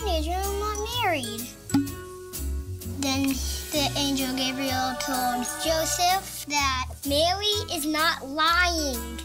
teenager. 0.00 0.32
I'm 0.32 0.58
not 0.60 0.78
married. 1.02 1.42
Then 3.00 3.28
the 3.72 3.90
angel 3.96 4.34
Gabriel 4.36 4.94
told 5.00 5.46
Joseph 5.64 6.46
that 6.48 6.86
Mary 7.06 7.54
is 7.72 7.86
not 7.86 8.26
lying. 8.26 9.18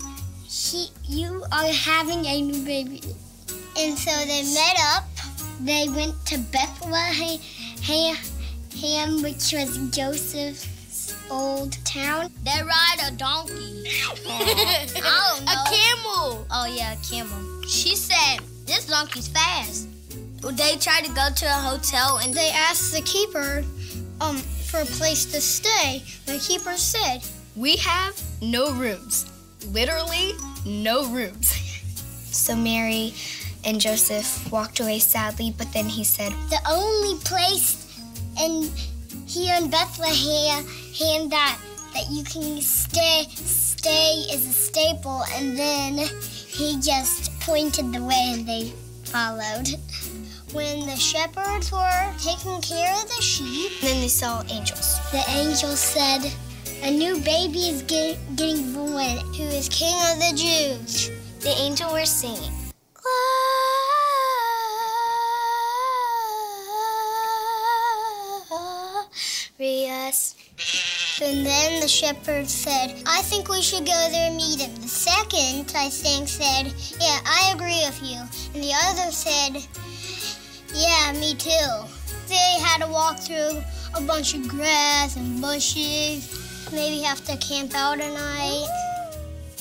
She, 0.47 0.89
you 1.03 1.43
are 1.51 1.67
having 1.67 2.25
a 2.25 2.41
new 2.41 2.65
baby. 2.65 3.01
And 3.77 3.97
so 3.97 4.11
they 4.25 4.43
met 4.53 4.77
up. 4.95 5.03
They 5.61 5.87
went 5.89 6.25
to 6.27 6.37
Bethlehem, 6.37 7.39
which 9.21 9.53
was 9.53 9.77
Joseph's 9.91 11.15
old 11.29 11.73
town. 11.85 12.31
They 12.43 12.61
ride 12.61 12.97
a 13.07 13.11
donkey. 13.11 13.83
I 14.27 14.85
don't 14.93 15.45
know. 15.45 15.51
A 15.51 15.55
camel. 15.69 16.47
Oh 16.51 16.65
yeah, 16.73 16.93
a 16.93 16.97
camel. 17.03 17.63
She 17.63 17.95
said 17.95 18.39
this 18.65 18.85
donkey's 18.87 19.27
fast. 19.27 19.87
They 20.41 20.75
tried 20.77 21.05
to 21.05 21.13
go 21.13 21.27
to 21.35 21.45
a 21.45 21.59
hotel 21.69 22.19
and 22.21 22.33
They 22.33 22.51
asked 22.51 22.93
the 22.93 23.01
keeper 23.01 23.63
um, 24.21 24.37
for 24.37 24.81
a 24.81 24.85
place 24.85 25.25
to 25.25 25.41
stay. 25.41 26.03
The 26.25 26.37
keeper 26.39 26.77
said, 26.77 27.23
We 27.55 27.77
have 27.77 28.21
no 28.41 28.71
rooms. 28.73 29.31
Literally, 29.71 30.33
no 30.65 31.07
rooms. 31.07 31.49
so 32.31 32.55
Mary 32.55 33.13
and 33.65 33.81
Joseph 33.81 34.51
walked 34.51 34.79
away 34.79 34.99
sadly, 34.99 35.53
but 35.57 35.71
then 35.73 35.89
he 35.89 36.03
said, 36.03 36.31
the 36.49 36.59
only 36.69 37.19
place 37.21 37.99
in 38.39 38.69
here 39.25 39.55
in 39.55 39.69
Bethlehem 39.69 40.65
hand 40.97 41.31
that 41.31 41.57
that 41.93 42.11
you 42.11 42.23
can 42.25 42.61
stay 42.61 43.25
stay 43.33 44.25
is 44.31 44.45
a 44.45 44.51
staple 44.51 45.23
and 45.33 45.57
then 45.57 45.97
he 45.97 46.79
just 46.79 47.31
pointed 47.39 47.93
the 47.93 48.03
way 48.03 48.33
and 48.33 48.47
they 48.47 48.73
followed. 49.05 49.69
When 50.55 50.87
the 50.87 50.95
shepherds 50.95 51.69
were 51.69 52.13
taking 52.17 52.61
care 52.61 52.93
of 52.95 53.09
the 53.09 53.21
sheep, 53.21 53.73
then 53.81 53.99
they 53.99 54.07
saw 54.07 54.41
angels. 54.43 54.97
the 55.11 55.21
angel 55.27 55.75
said, 55.75 56.31
A 56.81 56.89
new 56.89 57.19
baby 57.19 57.59
is 57.59 57.81
get, 57.81 58.17
getting 58.37 58.71
born 58.71 59.17
who 59.35 59.43
is 59.51 59.67
king 59.67 59.93
of 60.09 60.17
the 60.17 60.31
Jews. 60.33 61.11
The 61.41 61.49
angel 61.59 61.91
were 61.91 62.05
singing. 62.05 62.53
Glorious. 69.57 70.35
And 71.21 71.45
then 71.45 71.81
the 71.81 71.87
shepherd 71.89 72.47
said, 72.47 73.03
I 73.05 73.21
think 73.23 73.49
we 73.49 73.61
should 73.61 73.85
go 73.85 74.07
there 74.09 74.27
and 74.29 74.37
meet 74.37 74.61
him. 74.61 74.73
The 74.75 74.87
second, 74.87 75.73
I 75.75 75.89
think, 75.89 76.29
said, 76.29 76.73
Yeah, 77.01 77.19
I 77.25 77.51
agree 77.53 77.83
with 77.85 78.01
you. 78.01 78.19
And 78.53 78.63
the 78.63 78.73
other 78.87 79.11
said, 79.11 79.67
Yeah, 80.75 81.13
me 81.13 81.35
too. 81.35 81.49
They 82.27 82.59
had 82.59 82.81
to 82.81 82.87
walk 82.91 83.19
through 83.19 83.63
a 83.95 84.01
bunch 84.01 84.35
of 84.35 84.45
grass 84.47 85.15
and 85.15 85.39
bushes, 85.39 86.27
maybe 86.73 87.01
have 87.01 87.23
to 87.25 87.37
camp 87.37 87.73
out 87.75 88.01
a 88.01 88.09
night. 88.09 88.67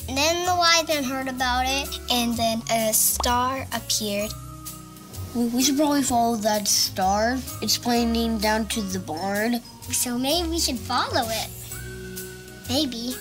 And 0.08 0.18
then 0.18 0.44
the 0.44 0.54
wise 0.56 0.88
men 0.88 1.04
heard 1.04 1.28
about 1.28 1.66
it. 1.66 1.88
And 2.10 2.36
then 2.36 2.62
a 2.70 2.92
star 2.92 3.64
appeared. 3.72 4.32
We 5.36 5.46
we 5.46 5.62
should 5.62 5.76
probably 5.76 6.02
follow 6.02 6.36
that 6.36 6.66
star. 6.66 7.38
It's 7.62 7.78
pointing 7.78 8.38
down 8.38 8.66
to 8.74 8.82
the 8.82 8.98
barn. 8.98 9.60
So 9.92 10.18
maybe 10.18 10.48
we 10.48 10.58
should 10.58 10.78
follow 10.78 11.28
it. 11.28 11.48
Maybe. 12.68 13.14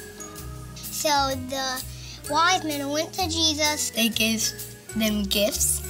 So 0.75 1.09
the 1.49 1.83
wise 2.29 2.63
men 2.63 2.89
went 2.89 3.13
to 3.13 3.29
Jesus. 3.29 3.91
They 3.91 4.09
gave 4.09 4.49
them 4.95 5.23
gifts. 5.23 5.82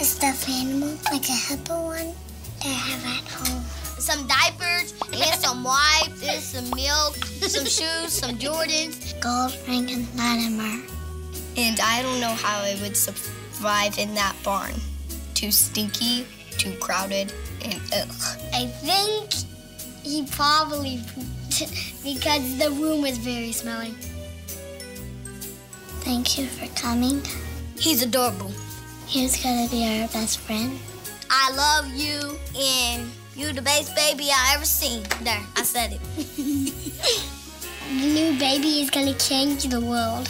A 0.00 0.04
stuffed 0.04 0.48
animal, 0.48 0.96
like 1.12 1.28
a 1.28 1.32
hippo 1.32 1.84
one, 1.84 2.14
that 2.58 2.66
I 2.66 2.68
have 2.68 3.04
at 3.06 3.28
home. 3.32 3.62
some 3.98 4.26
diapers 4.26 4.92
and 5.12 5.40
some 5.40 5.64
wipes 5.64 6.22
and 6.22 6.42
some 6.42 6.70
milk, 6.76 7.16
some 7.16 7.64
shoes, 7.64 8.12
some 8.12 8.36
Jordans. 8.38 9.18
Gold 9.20 9.56
ring 9.66 9.90
and 9.90 10.06
Latimer. 10.16 10.82
And 11.56 11.80
I 11.80 12.02
don't 12.02 12.20
know 12.20 12.34
how 12.34 12.62
I 12.62 12.76
would 12.82 12.96
survive 12.96 13.98
in 13.98 14.14
that 14.14 14.36
barn. 14.44 14.74
Too 15.34 15.50
stinky, 15.50 16.26
too 16.58 16.72
crowded, 16.78 17.32
and 17.64 17.80
ugh. 17.94 18.38
I 18.52 18.66
think 18.66 19.32
he 20.02 20.26
probably 20.26 21.02
pooped 21.14 22.02
because 22.04 22.58
the 22.58 22.70
room 22.70 23.02
was 23.02 23.18
very 23.18 23.52
smelly. 23.52 23.94
Thank 26.04 26.38
you 26.38 26.46
for 26.46 26.66
coming. 26.80 27.22
He's 27.78 28.02
adorable. 28.02 28.52
He's 29.06 29.42
gonna 29.42 29.68
be 29.68 29.84
our 29.84 30.08
best 30.08 30.38
friend. 30.38 30.78
I 31.30 31.52
love 31.52 31.94
you 31.94 32.36
and 32.58 33.10
you 33.34 33.52
the 33.52 33.62
best 33.62 33.94
baby 33.94 34.28
I 34.30 34.54
ever 34.54 34.64
seen. 34.64 35.02
There, 35.22 35.42
I 35.56 35.62
said 35.62 35.98
it. 36.00 36.72
The 37.88 38.12
new 38.12 38.36
baby 38.36 38.80
is 38.82 38.90
gonna 38.90 39.14
change 39.14 39.62
the 39.62 39.80
world. 39.80 40.28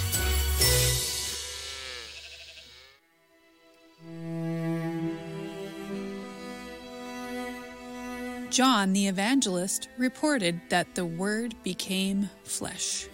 John 8.51 8.93
the 8.93 9.09
Evangelist 9.09 9.89
reported 9.97 10.61
that 10.69 10.95
the 10.95 11.07
Word 11.07 11.55
became 11.63 12.29
flesh. 12.45 13.09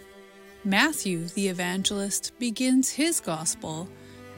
Matthew 0.64 1.26
the 1.26 1.46
Evangelist 1.46 2.32
begins 2.40 2.90
his 2.90 3.20
Gospel. 3.20 3.88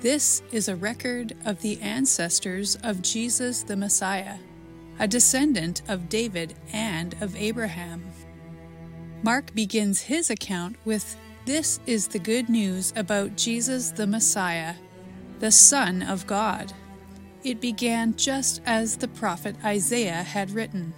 This 0.04 0.42
is 0.52 0.68
a 0.68 0.76
record 0.76 1.34
of 1.46 1.62
the 1.62 1.80
ancestors 1.80 2.76
of 2.82 3.00
Jesus 3.00 3.62
the 3.62 3.74
Messiah, 3.74 4.36
a 4.98 5.08
descendant 5.08 5.80
of 5.88 6.10
David 6.10 6.52
and 6.74 7.14
of 7.22 7.34
Abraham. 7.36 8.04
Mark 9.22 9.54
begins 9.54 10.02
his 10.02 10.28
account 10.28 10.76
with 10.84 11.16
This 11.46 11.80
is 11.86 12.08
the 12.08 12.18
good 12.18 12.50
news 12.50 12.92
about 12.94 13.38
Jesus 13.38 13.92
the 13.92 14.06
Messiah, 14.06 14.74
the 15.38 15.50
Son 15.50 16.02
of 16.02 16.26
God. 16.26 16.74
It 17.42 17.58
began 17.58 18.14
just 18.14 18.60
as 18.66 18.98
the 18.98 19.08
prophet 19.08 19.56
Isaiah 19.64 20.22
had 20.22 20.50
written. 20.50 20.92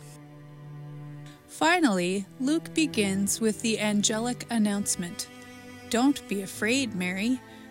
Finally, 1.46 2.26
Luke 2.40 2.74
begins 2.74 3.40
with 3.40 3.62
the 3.62 3.78
angelic 3.78 4.46
announcement 4.50 5.28
Don't 5.90 6.26
be 6.26 6.42
afraid, 6.42 6.96
Mary, 6.96 7.40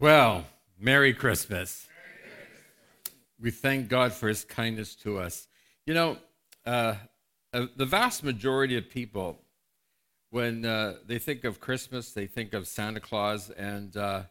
Well, 0.00 0.44
Merry 0.76 1.14
Christmas. 1.14 1.86
We 3.40 3.52
thank 3.52 3.88
God 3.88 4.12
for 4.12 4.26
his 4.26 4.44
kindness 4.44 4.96
to 4.96 5.18
us. 5.20 5.46
You 5.86 5.94
know, 5.94 6.16
uh, 6.66 6.96
uh, 7.52 7.66
the 7.76 7.86
vast 7.86 8.24
majority 8.24 8.76
of 8.76 8.90
people, 8.90 9.40
when 10.30 10.64
uh, 10.64 10.94
they 11.06 11.20
think 11.20 11.44
of 11.44 11.60
Christmas, 11.60 12.10
they 12.10 12.26
think 12.26 12.54
of 12.54 12.66
Santa 12.66 12.98
Claus, 12.98 13.50
and 13.50 13.96
uh, 13.96 14.22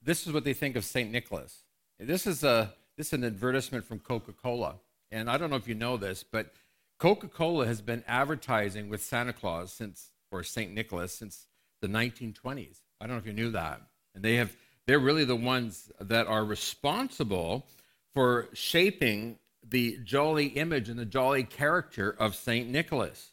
this 0.00 0.28
is 0.28 0.32
what 0.32 0.44
they 0.44 0.54
think 0.54 0.76
of 0.76 0.84
St. 0.84 1.10
Nicholas. 1.10 1.64
This 1.98 2.24
is, 2.24 2.44
a, 2.44 2.72
this 2.96 3.08
is 3.08 3.14
an 3.14 3.24
advertisement 3.24 3.84
from 3.84 3.98
Coca 3.98 4.32
Cola. 4.32 4.76
And 5.10 5.28
I 5.28 5.36
don't 5.36 5.50
know 5.50 5.56
if 5.56 5.66
you 5.66 5.74
know 5.74 5.96
this, 5.96 6.22
but 6.22 6.54
Coca 7.00 7.26
Cola 7.26 7.66
has 7.66 7.82
been 7.82 8.04
advertising 8.06 8.88
with 8.88 9.02
Santa 9.02 9.32
Claus 9.32 9.72
since, 9.72 10.12
or 10.30 10.44
St. 10.44 10.72
Nicholas, 10.72 11.12
since 11.12 11.48
the 11.80 11.88
1920s. 11.88 12.78
I 13.02 13.06
don't 13.06 13.16
know 13.16 13.20
if 13.20 13.26
you 13.26 13.32
knew 13.32 13.50
that. 13.50 13.80
And 14.14 14.22
they 14.22 14.36
have 14.36 14.56
they're 14.86 15.00
really 15.00 15.24
the 15.24 15.36
ones 15.36 15.90
that 16.00 16.28
are 16.28 16.44
responsible 16.44 17.66
for 18.14 18.48
shaping 18.52 19.38
the 19.68 19.98
jolly 20.04 20.46
image 20.46 20.88
and 20.88 20.98
the 20.98 21.04
jolly 21.04 21.42
character 21.42 22.14
of 22.18 22.36
St. 22.36 22.68
Nicholas. 22.68 23.32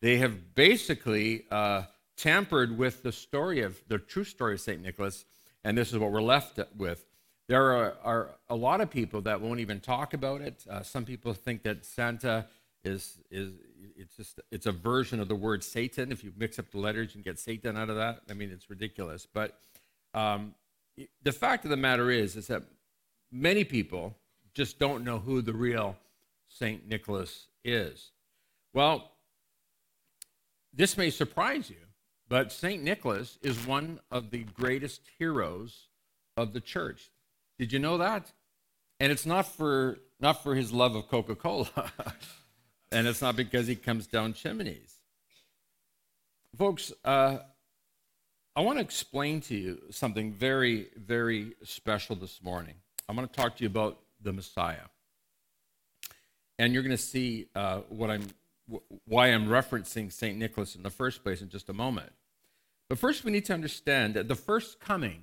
They 0.00 0.16
have 0.18 0.54
basically 0.54 1.44
uh, 1.50 1.84
tampered 2.16 2.78
with 2.78 3.02
the 3.02 3.12
story 3.12 3.60
of 3.60 3.82
the 3.88 3.98
true 3.98 4.24
story 4.24 4.54
of 4.54 4.60
St. 4.60 4.80
Nicholas, 4.82 5.24
and 5.64 5.76
this 5.76 5.92
is 5.92 5.98
what 5.98 6.12
we're 6.12 6.22
left 6.22 6.58
with. 6.76 7.04
There 7.48 7.72
are, 7.72 7.96
are 8.02 8.30
a 8.48 8.56
lot 8.56 8.80
of 8.80 8.90
people 8.90 9.22
that 9.22 9.40
won't 9.40 9.60
even 9.60 9.80
talk 9.80 10.14
about 10.14 10.40
it. 10.40 10.64
Uh, 10.70 10.82
some 10.82 11.04
people 11.04 11.34
think 11.34 11.62
that 11.64 11.84
Santa 11.84 12.46
is, 12.84 13.18
is 13.30 13.52
it's 14.00 14.16
just 14.16 14.40
it's 14.50 14.66
a 14.66 14.72
version 14.72 15.20
of 15.20 15.28
the 15.28 15.34
word 15.34 15.62
Satan. 15.62 16.10
If 16.10 16.24
you 16.24 16.32
mix 16.36 16.58
up 16.58 16.70
the 16.70 16.78
letters, 16.78 17.08
you 17.08 17.22
can 17.22 17.30
get 17.30 17.38
Satan 17.38 17.76
out 17.76 17.90
of 17.90 17.96
that. 17.96 18.20
I 18.30 18.34
mean, 18.34 18.50
it's 18.50 18.70
ridiculous. 18.70 19.26
But 19.32 19.58
um, 20.14 20.54
the 21.22 21.32
fact 21.32 21.64
of 21.64 21.70
the 21.70 21.76
matter 21.76 22.10
is, 22.10 22.36
is 22.36 22.46
that 22.48 22.62
many 23.30 23.64
people 23.64 24.16
just 24.54 24.78
don't 24.78 25.04
know 25.04 25.18
who 25.18 25.42
the 25.42 25.52
real 25.52 25.96
Saint 26.48 26.88
Nicholas 26.88 27.46
is. 27.64 28.10
Well, 28.72 29.12
this 30.72 30.96
may 30.96 31.10
surprise 31.10 31.70
you, 31.70 31.76
but 32.28 32.52
Saint 32.52 32.82
Nicholas 32.82 33.38
is 33.42 33.66
one 33.66 34.00
of 34.10 34.30
the 34.30 34.44
greatest 34.44 35.02
heroes 35.18 35.88
of 36.36 36.52
the 36.52 36.60
church. 36.60 37.10
Did 37.58 37.72
you 37.72 37.78
know 37.78 37.98
that? 37.98 38.32
And 38.98 39.12
it's 39.12 39.26
not 39.26 39.46
for 39.46 39.98
not 40.18 40.42
for 40.42 40.54
his 40.54 40.72
love 40.72 40.94
of 40.94 41.08
Coca-Cola. 41.08 41.92
and 42.92 43.06
it's 43.06 43.22
not 43.22 43.36
because 43.36 43.66
he 43.66 43.76
comes 43.76 44.06
down 44.06 44.32
chimneys. 44.32 44.96
Folks, 46.56 46.92
uh, 47.04 47.38
I 48.56 48.60
want 48.62 48.78
to 48.78 48.84
explain 48.84 49.40
to 49.42 49.54
you 49.54 49.80
something 49.90 50.32
very, 50.32 50.88
very 50.96 51.52
special 51.62 52.16
this 52.16 52.42
morning. 52.42 52.74
I'm 53.08 53.16
going 53.16 53.28
to 53.28 53.34
talk 53.34 53.56
to 53.56 53.62
you 53.62 53.68
about 53.68 53.98
the 54.20 54.32
Messiah. 54.32 54.88
And 56.58 56.74
you're 56.74 56.82
going 56.82 56.96
to 56.96 57.02
see 57.02 57.46
uh, 57.54 57.78
what 57.88 58.10
I'm, 58.10 58.26
why 59.06 59.28
I'm 59.28 59.46
referencing 59.46 60.12
St. 60.12 60.36
Nicholas 60.36 60.74
in 60.74 60.82
the 60.82 60.90
first 60.90 61.22
place 61.22 61.40
in 61.40 61.48
just 61.48 61.68
a 61.68 61.72
moment. 61.72 62.12
But 62.88 62.98
first, 62.98 63.24
we 63.24 63.30
need 63.30 63.44
to 63.46 63.54
understand 63.54 64.14
that 64.14 64.26
the 64.26 64.34
first 64.34 64.80
coming 64.80 65.22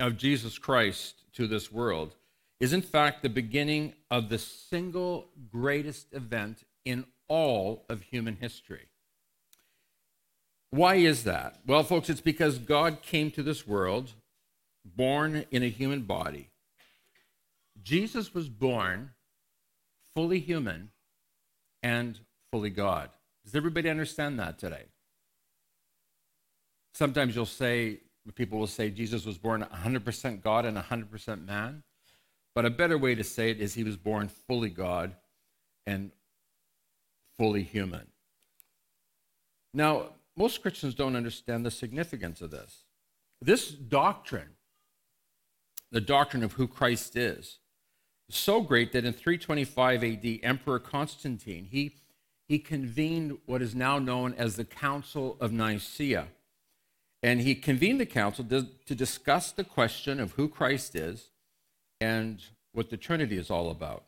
of 0.00 0.16
Jesus 0.16 0.58
Christ 0.58 1.24
to 1.34 1.46
this 1.46 1.70
world 1.70 2.16
is, 2.58 2.72
in 2.72 2.82
fact, 2.82 3.22
the 3.22 3.28
beginning 3.28 3.92
of 4.10 4.30
the 4.30 4.38
single 4.38 5.28
greatest 5.52 6.12
event 6.14 6.64
in 6.86 7.04
all 7.28 7.84
of 7.90 8.00
human 8.00 8.36
history. 8.36 8.88
Why 10.70 10.94
is 10.94 11.24
that? 11.24 11.58
Well, 11.66 11.82
folks, 11.82 12.08
it's 12.08 12.20
because 12.20 12.58
God 12.58 13.02
came 13.02 13.30
to 13.32 13.42
this 13.42 13.66
world 13.66 14.14
born 14.84 15.44
in 15.50 15.62
a 15.62 15.68
human 15.68 16.02
body. 16.02 16.48
Jesus 17.82 18.32
was 18.32 18.48
born 18.48 19.10
fully 20.14 20.38
human 20.38 20.90
and 21.82 22.18
fully 22.50 22.70
God. 22.70 23.10
Does 23.44 23.54
everybody 23.54 23.90
understand 23.90 24.38
that 24.38 24.58
today? 24.58 24.84
Sometimes 26.94 27.36
you'll 27.36 27.46
say, 27.46 28.00
people 28.34 28.58
will 28.58 28.66
say 28.66 28.90
Jesus 28.90 29.26
was 29.26 29.38
born 29.38 29.66
100% 29.72 30.42
God 30.42 30.64
and 30.64 30.76
100% 30.76 31.46
man. 31.46 31.82
But 32.54 32.64
a 32.64 32.70
better 32.70 32.96
way 32.96 33.14
to 33.14 33.22
say 33.22 33.50
it 33.50 33.60
is 33.60 33.74
he 33.74 33.84
was 33.84 33.96
born 33.96 34.28
fully 34.28 34.70
God 34.70 35.14
and 35.86 36.10
fully 37.38 37.62
human. 37.62 38.06
Now, 39.74 40.10
most 40.36 40.62
Christians 40.62 40.94
don't 40.94 41.16
understand 41.16 41.64
the 41.64 41.70
significance 41.70 42.40
of 42.40 42.50
this. 42.50 42.84
This 43.40 43.70
doctrine, 43.70 44.50
the 45.90 46.00
doctrine 46.00 46.42
of 46.42 46.54
who 46.54 46.66
Christ 46.66 47.16
is, 47.16 47.58
is 48.28 48.36
so 48.36 48.60
great 48.60 48.92
that 48.92 49.04
in 49.04 49.12
325 49.12 50.04
AD, 50.04 50.38
Emperor 50.42 50.78
Constantine, 50.78 51.68
he, 51.70 51.96
he 52.48 52.58
convened 52.58 53.38
what 53.46 53.62
is 53.62 53.74
now 53.74 53.98
known 53.98 54.34
as 54.34 54.56
the 54.56 54.64
Council 54.64 55.36
of 55.40 55.52
Nicaea. 55.52 56.28
And 57.22 57.40
he 57.40 57.54
convened 57.54 58.00
the 58.00 58.06
council 58.06 58.44
to, 58.44 58.68
to 58.86 58.94
discuss 58.94 59.50
the 59.50 59.64
question 59.64 60.20
of 60.20 60.32
who 60.32 60.48
Christ 60.48 60.94
is 60.94 61.30
and 62.00 62.42
what 62.72 62.90
the 62.90 62.96
Trinity 62.96 63.36
is 63.36 63.50
all 63.50 63.70
about. 63.70 64.04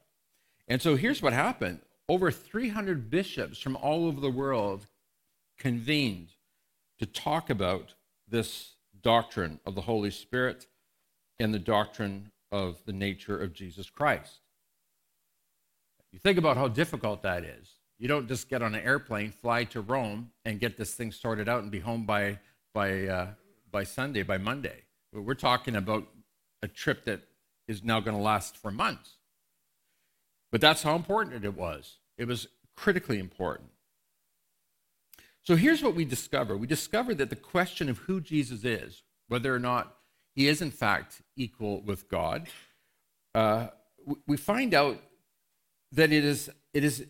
And 0.68 0.80
so 0.82 0.96
here's 0.96 1.22
what 1.22 1.32
happened 1.32 1.80
over 2.08 2.30
300 2.30 3.10
bishops 3.10 3.58
from 3.58 3.76
all 3.76 4.06
over 4.06 4.20
the 4.20 4.30
world 4.30 4.86
convened 5.58 6.28
to 6.98 7.06
talk 7.06 7.50
about 7.50 7.94
this 8.26 8.74
doctrine 9.02 9.60
of 9.66 9.74
the 9.74 9.82
Holy 9.82 10.10
Spirit 10.10 10.66
and 11.38 11.52
the 11.52 11.58
doctrine 11.58 12.32
of 12.50 12.78
the 12.86 12.92
nature 12.92 13.40
of 13.40 13.52
Jesus 13.52 13.90
Christ. 13.90 14.40
You 16.12 16.18
think 16.18 16.38
about 16.38 16.56
how 16.56 16.68
difficult 16.68 17.22
that 17.22 17.44
is. 17.44 17.68
You 17.98 18.08
don't 18.08 18.28
just 18.28 18.48
get 18.48 18.62
on 18.62 18.74
an 18.74 18.82
airplane, 18.82 19.30
fly 19.30 19.64
to 19.64 19.80
Rome, 19.80 20.30
and 20.44 20.60
get 20.60 20.78
this 20.78 20.94
thing 20.94 21.12
sorted 21.12 21.48
out 21.48 21.62
and 21.62 21.70
be 21.70 21.80
home 21.80 22.06
by, 22.06 22.38
by, 22.72 23.06
uh, 23.06 23.28
by 23.70 23.84
Sunday, 23.84 24.22
by 24.22 24.38
Monday. 24.38 24.84
We're 25.12 25.34
talking 25.34 25.76
about 25.76 26.06
a 26.62 26.68
trip 26.68 27.04
that 27.04 27.20
is 27.66 27.84
now 27.84 28.00
going 28.00 28.16
to 28.16 28.22
last 28.22 28.56
for 28.56 28.70
months. 28.70 29.17
But 30.50 30.60
that's 30.60 30.82
how 30.82 30.96
important 30.96 31.44
it 31.44 31.56
was. 31.56 31.98
It 32.16 32.26
was 32.26 32.48
critically 32.76 33.18
important. 33.18 33.70
So 35.42 35.56
here's 35.56 35.82
what 35.82 35.94
we 35.94 36.04
discover 36.04 36.56
we 36.56 36.66
discover 36.66 37.14
that 37.14 37.30
the 37.30 37.36
question 37.36 37.88
of 37.88 37.98
who 37.98 38.20
Jesus 38.20 38.64
is, 38.64 39.02
whether 39.28 39.54
or 39.54 39.58
not 39.58 39.96
he 40.34 40.46
is 40.46 40.60
in 40.62 40.70
fact 40.70 41.22
equal 41.36 41.80
with 41.82 42.08
God, 42.08 42.48
uh, 43.34 43.68
we 44.26 44.36
find 44.36 44.74
out 44.74 45.02
that 45.92 46.12
it 46.12 46.24
is, 46.24 46.50
it 46.72 46.84
is 46.84 47.06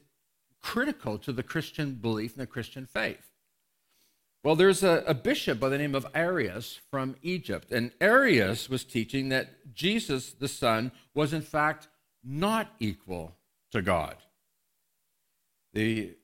critical 0.62 1.18
to 1.18 1.32
the 1.32 1.42
Christian 1.42 1.94
belief 1.94 2.34
and 2.34 2.42
the 2.42 2.46
Christian 2.46 2.86
faith. 2.86 3.32
Well, 4.44 4.56
there's 4.56 4.82
a, 4.82 5.02
a, 5.06 5.14
bishop 5.14 5.58
by 5.58 5.68
the 5.68 5.78
name 5.78 5.94
of 5.94 6.06
Arius 6.14 6.78
from 6.90 7.16
Egypt, 7.22 7.72
and 7.72 7.90
Arius 8.00 8.68
was 8.68 8.84
teaching 8.84 9.30
that 9.30 9.74
Jesus, 9.74 10.32
the 10.32 10.48
Son, 10.48 10.92
was 11.12 11.32
in 11.32 11.42
fact 11.42 11.88
not 12.28 12.70
equal 12.78 13.34
to 13.72 13.80
God. 13.80 14.16
The, 15.72 16.14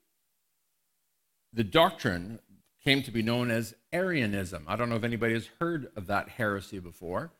the 1.52 1.64
doctrine 1.64 2.38
came 2.84 3.02
to 3.02 3.10
be 3.10 3.22
known 3.22 3.50
as 3.50 3.74
Arianism. 3.92 4.64
I 4.68 4.76
don't 4.76 4.90
know 4.90 4.96
if 4.96 5.04
anybody 5.04 5.32
has 5.32 5.48
heard 5.58 5.88
of 5.96 6.06
that 6.08 6.28
heresy 6.28 6.78
before. 6.78 7.32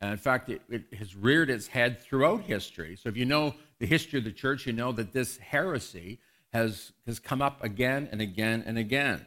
And 0.00 0.12
in 0.12 0.18
fact, 0.18 0.48
it, 0.48 0.62
it, 0.68 0.84
has 0.98 1.16
reared 1.16 1.50
its 1.50 1.66
head 1.66 2.00
throughout 2.00 2.42
history. 2.42 2.96
So 2.96 3.08
if 3.08 3.16
you 3.16 3.24
know 3.24 3.54
the 3.80 3.86
history 3.86 4.18
of 4.18 4.24
the 4.24 4.32
church, 4.32 4.66
you 4.66 4.72
know 4.72 4.92
that 4.92 5.12
this 5.12 5.38
heresy 5.38 6.20
has, 6.52 6.92
has 7.06 7.18
come 7.18 7.42
up 7.42 7.64
again 7.64 8.08
and 8.12 8.20
again 8.20 8.62
and 8.66 8.78
again. 8.78 9.26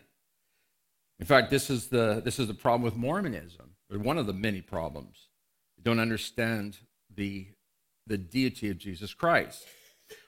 In 1.20 1.26
fact, 1.26 1.50
this 1.50 1.70
is 1.70 1.88
the, 1.88 2.22
this 2.24 2.40
is 2.40 2.48
the 2.48 2.54
problem 2.54 2.84
with 2.84 2.96
Mormonism, 2.96 3.72
or 3.92 3.98
one 3.98 4.18
of 4.18 4.28
the 4.28 4.34
many 4.34 4.62
problems. 4.62 5.28
You 5.78 5.84
don't 5.84 6.00
understand 6.00 6.78
the, 7.14 7.48
the 8.08 8.18
deity 8.18 8.70
of 8.70 8.78
Jesus 8.78 9.14
Christ. 9.14 9.66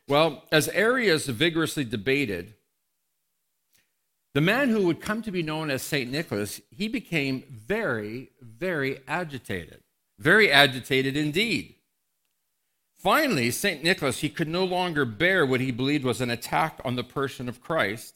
Well, 0.07 0.43
as 0.51 0.67
Arius 0.69 1.27
vigorously 1.27 1.83
debated, 1.83 2.55
the 4.33 4.41
man 4.41 4.69
who 4.69 4.85
would 4.85 5.01
come 5.01 5.21
to 5.23 5.31
be 5.31 5.43
known 5.43 5.71
as 5.71 5.81
St. 5.81 6.11
Nicholas, 6.11 6.61
he 6.69 6.87
became 6.87 7.43
very, 7.49 8.29
very 8.41 8.99
agitated. 9.07 9.81
Very 10.19 10.51
agitated 10.51 11.15
indeed. 11.15 11.75
Finally, 12.97 13.49
St. 13.49 13.81
Nicholas, 13.83 14.19
he 14.19 14.29
could 14.29 14.49
no 14.49 14.65
longer 14.65 15.05
bear 15.05 15.45
what 15.45 15.61
he 15.61 15.71
believed 15.71 16.03
was 16.03 16.21
an 16.21 16.29
attack 16.29 16.79
on 16.83 16.95
the 16.95 17.03
person 17.03 17.47
of 17.47 17.61
Christ. 17.61 18.13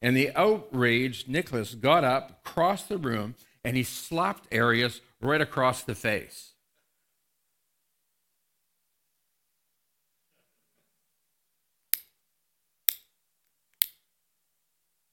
And 0.00 0.16
the 0.16 0.34
outraged 0.34 1.28
Nicholas 1.28 1.74
got 1.74 2.04
up, 2.04 2.42
crossed 2.42 2.88
the 2.88 2.98
room, 2.98 3.34
and 3.62 3.76
he 3.76 3.82
slapped 3.82 4.48
Arius 4.50 5.00
right 5.20 5.40
across 5.40 5.82
the 5.82 5.94
face. 5.94 6.53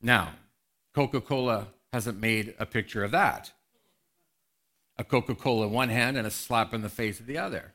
Now, 0.01 0.33
Coca 0.93 1.21
Cola 1.21 1.67
hasn't 1.93 2.19
made 2.19 2.55
a 2.57 2.65
picture 2.65 3.03
of 3.03 3.11
that. 3.11 3.51
A 4.97 5.03
Coca 5.03 5.35
Cola 5.35 5.67
in 5.67 5.73
one 5.73 5.89
hand 5.89 6.17
and 6.17 6.27
a 6.27 6.31
slap 6.31 6.73
in 6.73 6.81
the 6.81 6.89
face 6.89 7.19
of 7.19 7.25
the 7.25 7.37
other. 7.37 7.73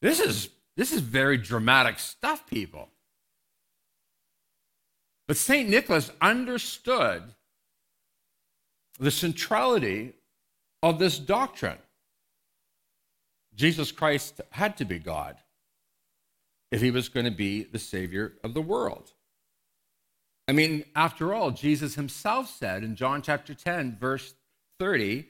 This 0.00 0.20
is, 0.20 0.50
this 0.76 0.92
is 0.92 1.00
very 1.00 1.36
dramatic 1.36 1.98
stuff, 1.98 2.46
people. 2.46 2.88
But 5.26 5.36
St. 5.36 5.68
Nicholas 5.68 6.10
understood 6.20 7.34
the 8.98 9.10
centrality 9.10 10.14
of 10.82 10.98
this 10.98 11.18
doctrine. 11.18 11.78
Jesus 13.54 13.92
Christ 13.92 14.40
had 14.50 14.76
to 14.78 14.84
be 14.84 14.98
God 14.98 15.36
if 16.70 16.80
he 16.80 16.90
was 16.90 17.08
going 17.08 17.26
to 17.26 17.32
be 17.32 17.62
the 17.62 17.78
Savior 17.78 18.34
of 18.44 18.54
the 18.54 18.62
world. 18.62 19.12
I 20.48 20.52
mean, 20.52 20.84
after 20.96 21.34
all, 21.34 21.50
Jesus 21.50 21.94
himself 21.94 22.48
said 22.48 22.82
in 22.82 22.96
John 22.96 23.20
chapter 23.20 23.52
10, 23.52 23.98
verse 24.00 24.32
30, 24.78 25.28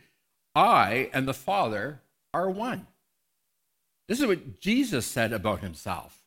I 0.54 1.10
and 1.12 1.26
the 1.26 1.34
Father 1.34 2.00
are 2.32 2.48
one. 2.48 2.86
This 4.06 4.20
is 4.20 4.26
what 4.26 4.60
Jesus 4.60 5.04
said 5.04 5.32
about 5.32 5.60
himself. 5.60 6.22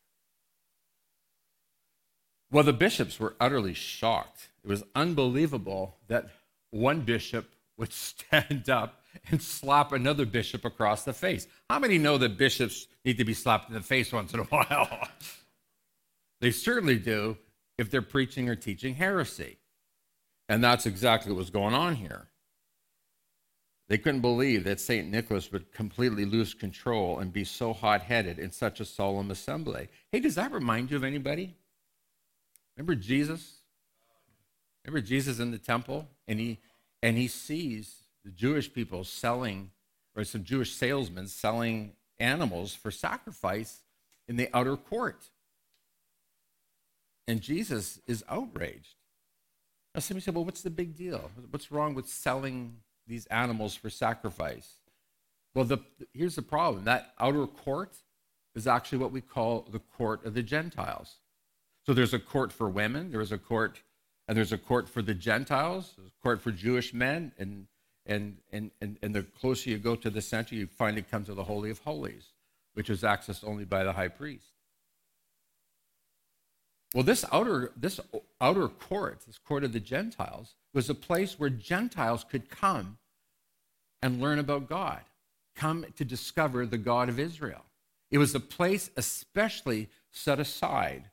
Well, 2.51 2.65
the 2.65 2.73
bishops 2.73 3.17
were 3.17 3.35
utterly 3.39 3.73
shocked. 3.73 4.49
It 4.63 4.67
was 4.67 4.83
unbelievable 4.93 5.95
that 6.09 6.27
one 6.71 7.01
bishop 7.01 7.49
would 7.77 7.93
stand 7.93 8.69
up 8.69 9.01
and 9.29 9.41
slap 9.41 9.93
another 9.93 10.25
bishop 10.25 10.65
across 10.65 11.05
the 11.05 11.13
face. 11.13 11.47
How 11.69 11.79
many 11.79 11.97
know 11.97 12.17
that 12.17 12.37
bishops 12.37 12.87
need 13.05 13.17
to 13.17 13.25
be 13.25 13.33
slapped 13.33 13.69
in 13.69 13.73
the 13.73 13.81
face 13.81 14.11
once 14.11 14.33
in 14.33 14.41
a 14.41 14.43
while? 14.49 15.07
they 16.41 16.51
certainly 16.51 16.99
do 16.99 17.37
if 17.77 17.89
they're 17.89 18.01
preaching 18.01 18.49
or 18.49 18.55
teaching 18.55 18.95
heresy. 18.95 19.57
And 20.49 20.63
that's 20.63 20.85
exactly 20.85 21.31
what 21.31 21.39
was 21.39 21.49
going 21.49 21.73
on 21.73 21.95
here. 21.95 22.27
They 23.87 23.97
couldn't 23.97 24.21
believe 24.21 24.63
that 24.63 24.79
St. 24.79 25.09
Nicholas 25.09 25.51
would 25.51 25.73
completely 25.73 26.23
lose 26.23 26.53
control 26.53 27.19
and 27.19 27.33
be 27.33 27.43
so 27.43 27.73
hot 27.73 28.03
headed 28.03 28.39
in 28.39 28.51
such 28.51 28.79
a 28.79 28.85
solemn 28.85 29.31
assembly. 29.31 29.89
Hey, 30.11 30.21
does 30.21 30.35
that 30.35 30.53
remind 30.53 30.91
you 30.91 30.97
of 30.97 31.03
anybody? 31.03 31.55
Remember 32.77 32.95
Jesus? 32.95 33.59
Remember 34.85 35.05
Jesus 35.05 35.39
in 35.39 35.51
the 35.51 35.57
temple? 35.57 36.07
And 36.27 36.39
he, 36.39 36.59
and 37.03 37.17
he 37.17 37.27
sees 37.27 38.03
the 38.23 38.31
Jewish 38.31 38.71
people 38.73 39.03
selling, 39.03 39.71
or 40.15 40.23
some 40.23 40.43
Jewish 40.43 40.73
salesmen 40.73 41.27
selling 41.27 41.93
animals 42.19 42.73
for 42.73 42.91
sacrifice 42.91 43.81
in 44.27 44.37
the 44.37 44.49
outer 44.53 44.77
court. 44.77 45.29
And 47.27 47.41
Jesus 47.41 47.99
is 48.07 48.23
outraged. 48.29 48.95
Now, 49.93 50.01
somebody 50.01 50.23
said, 50.23 50.35
well, 50.35 50.45
what's 50.45 50.61
the 50.61 50.69
big 50.69 50.95
deal? 50.95 51.31
What's 51.49 51.71
wrong 51.71 51.93
with 51.93 52.07
selling 52.07 52.77
these 53.07 53.25
animals 53.27 53.75
for 53.75 53.89
sacrifice? 53.89 54.75
Well, 55.53 55.65
the, 55.65 55.79
here's 56.13 56.35
the 56.35 56.41
problem 56.41 56.85
that 56.85 57.13
outer 57.19 57.45
court 57.45 57.97
is 58.55 58.67
actually 58.67 58.99
what 58.99 59.11
we 59.11 59.21
call 59.21 59.67
the 59.71 59.79
court 59.79 60.25
of 60.25 60.33
the 60.33 60.43
Gentiles. 60.43 61.17
So 61.85 61.93
there's 61.93 62.13
a 62.13 62.19
court 62.19 62.51
for 62.51 62.69
women, 62.69 63.11
there's 63.11 63.31
a 63.31 63.37
court, 63.37 63.81
and 64.27 64.37
there's 64.37 64.53
a 64.53 64.57
court 64.57 64.87
for 64.87 65.01
the 65.01 65.13
Gentiles, 65.13 65.95
a 65.97 66.21
court 66.21 66.41
for 66.41 66.51
Jewish 66.51 66.93
men, 66.93 67.31
and 67.37 67.67
and, 68.05 68.37
and, 68.51 68.71
and, 68.81 68.97
and 69.01 69.13
the 69.13 69.23
closer 69.23 69.69
you 69.69 69.77
go 69.77 69.95
to 69.95 70.09
the 70.09 70.21
center, 70.21 70.55
you 70.55 70.67
finally 70.67 71.03
come 71.03 71.23
to 71.25 71.33
the 71.33 71.43
Holy 71.43 71.69
of 71.69 71.79
Holies, 71.79 72.33
which 72.73 72.89
is 72.89 73.03
accessed 73.03 73.47
only 73.47 73.65
by 73.65 73.83
the 73.83 73.93
high 73.93 74.07
priest. 74.07 74.50
Well, 76.93 77.03
this 77.03 77.23
outer, 77.31 77.71
this 77.77 77.99
outer 78.39 78.67
court, 78.67 79.21
this 79.25 79.37
court 79.37 79.63
of 79.63 79.71
the 79.71 79.79
Gentiles, 79.79 80.55
was 80.73 80.89
a 80.89 80.95
place 80.95 81.39
where 81.39 81.49
Gentiles 81.49 82.25
could 82.29 82.49
come 82.49 82.97
and 84.01 84.19
learn 84.21 84.39
about 84.39 84.67
God, 84.67 85.01
come 85.55 85.85
to 85.95 86.03
discover 86.03 86.65
the 86.65 86.77
God 86.77 87.07
of 87.07 87.19
Israel. 87.19 87.65
It 88.09 88.17
was 88.17 88.35
a 88.35 88.39
place 88.39 88.89
especially 88.97 89.89
set 90.11 90.39
aside 90.39 91.09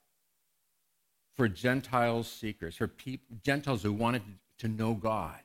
for 1.37 1.49
Gentile 1.49 2.25
seekers, 2.25 2.77
for 2.77 2.91
Gentiles 3.45 3.85
who 3.85 3.93
wanted 3.93 4.23
to 4.59 4.67
know 4.67 4.95
God. 4.95 5.39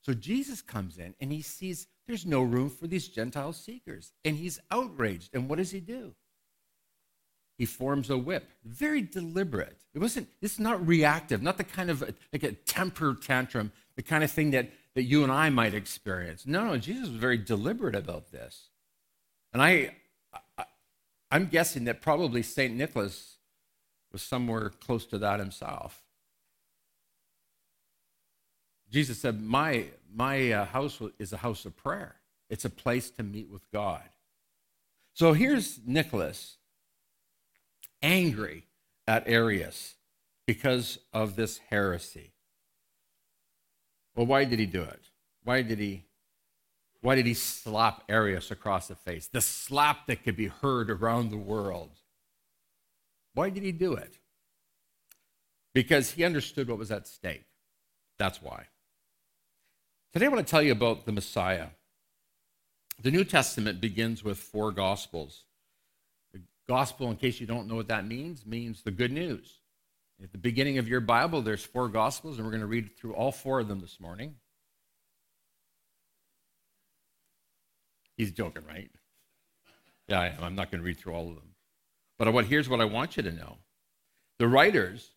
So 0.00 0.14
Jesus 0.14 0.62
comes 0.62 0.96
in 0.96 1.14
and 1.20 1.30
he 1.30 1.42
sees 1.42 1.86
there's 2.06 2.26
no 2.26 2.42
room 2.42 2.70
for 2.70 2.86
these 2.86 3.08
Gentile 3.08 3.52
seekers, 3.52 4.12
and 4.24 4.36
he's 4.36 4.60
outraged. 4.70 5.30
And 5.34 5.48
what 5.48 5.56
does 5.56 5.70
he 5.70 5.80
do? 5.80 6.14
He 7.56 7.66
forms 7.66 8.10
a 8.10 8.18
whip. 8.18 8.48
Very 8.64 9.02
deliberate. 9.02 9.78
It 9.94 10.00
wasn't, 10.00 10.28
it's 10.42 10.58
not 10.58 10.86
reactive, 10.86 11.42
not 11.42 11.56
the 11.56 11.64
kind 11.64 11.90
of 11.90 12.02
like 12.32 12.42
a 12.42 12.52
temper 12.52 13.14
tantrum, 13.14 13.72
the 13.96 14.02
kind 14.02 14.24
of 14.24 14.30
thing 14.30 14.50
that, 14.50 14.70
that 14.94 15.04
you 15.04 15.22
and 15.22 15.30
I 15.30 15.50
might 15.50 15.74
experience. 15.74 16.46
No, 16.46 16.64
no, 16.64 16.78
Jesus 16.78 17.08
was 17.08 17.18
very 17.18 17.38
deliberate 17.38 17.94
about 17.94 18.32
this. 18.32 18.68
And 19.52 19.62
I, 19.62 19.94
I 20.58 20.64
I'm 21.30 21.46
guessing 21.46 21.84
that 21.84 22.00
probably 22.00 22.42
St. 22.42 22.74
Nicholas 22.74 23.38
was 24.12 24.22
somewhere 24.22 24.70
close 24.70 25.04
to 25.06 25.18
that 25.18 25.40
himself. 25.40 26.02
Jesus 28.90 29.18
said, 29.18 29.42
My, 29.42 29.86
my 30.14 30.52
uh, 30.52 30.64
house 30.66 31.02
is 31.18 31.32
a 31.32 31.38
house 31.38 31.64
of 31.64 31.76
prayer, 31.76 32.16
it's 32.48 32.64
a 32.64 32.70
place 32.70 33.10
to 33.10 33.22
meet 33.22 33.50
with 33.50 33.68
God. 33.72 34.02
So 35.14 35.32
here's 35.32 35.80
Nicholas 35.84 36.58
angry 38.04 38.66
at 39.08 39.26
Arius 39.26 39.94
because 40.46 40.98
of 41.12 41.34
this 41.34 41.58
heresy. 41.70 42.32
Well, 44.14 44.26
why 44.26 44.44
did 44.44 44.58
he 44.58 44.66
do 44.66 44.82
it? 44.82 45.08
Why 45.42 45.62
did 45.62 45.78
he 45.78 46.04
why 47.00 47.16
did 47.16 47.26
he 47.26 47.34
slap 47.34 48.02
Arius 48.08 48.50
across 48.50 48.88
the 48.88 48.94
face? 48.94 49.26
The 49.26 49.42
slap 49.42 50.06
that 50.06 50.24
could 50.24 50.36
be 50.36 50.46
heard 50.46 50.90
around 50.90 51.30
the 51.30 51.36
world. 51.36 51.90
Why 53.34 53.50
did 53.50 53.62
he 53.62 53.72
do 53.72 53.92
it? 53.92 54.18
Because 55.74 56.12
he 56.12 56.24
understood 56.24 56.68
what 56.68 56.78
was 56.78 56.90
at 56.90 57.06
stake. 57.06 57.44
That's 58.18 58.40
why. 58.40 58.68
Today 60.14 60.26
I 60.26 60.28
want 60.28 60.46
to 60.46 60.50
tell 60.50 60.62
you 60.62 60.72
about 60.72 61.04
the 61.04 61.12
Messiah. 61.12 61.68
The 63.02 63.10
New 63.10 63.24
Testament 63.24 63.82
begins 63.82 64.24
with 64.24 64.38
four 64.38 64.72
gospels. 64.72 65.44
Gospel, 66.68 67.10
in 67.10 67.16
case 67.16 67.40
you 67.40 67.46
don't 67.46 67.68
know 67.68 67.74
what 67.74 67.88
that 67.88 68.06
means, 68.06 68.46
means 68.46 68.82
the 68.82 68.90
good 68.90 69.12
news. 69.12 69.60
At 70.22 70.32
the 70.32 70.38
beginning 70.38 70.78
of 70.78 70.88
your 70.88 71.00
Bible, 71.00 71.42
there's 71.42 71.64
four 71.64 71.88
Gospels, 71.88 72.36
and 72.36 72.44
we're 72.44 72.52
going 72.52 72.60
to 72.62 72.66
read 72.66 72.96
through 72.96 73.14
all 73.14 73.32
four 73.32 73.60
of 73.60 73.68
them 73.68 73.80
this 73.80 74.00
morning. 74.00 74.36
He's 78.16 78.32
joking, 78.32 78.62
right? 78.66 78.90
Yeah, 80.08 80.20
I 80.20 80.26
am. 80.28 80.42
I'm 80.42 80.54
not 80.54 80.70
going 80.70 80.80
to 80.80 80.86
read 80.86 80.98
through 80.98 81.14
all 81.14 81.28
of 81.28 81.34
them. 81.34 81.54
But 82.18 82.32
what, 82.32 82.46
here's 82.46 82.68
what 82.68 82.80
I 82.80 82.84
want 82.84 83.16
you 83.16 83.22
to 83.24 83.32
know 83.32 83.58
the 84.38 84.48
writers, 84.48 85.10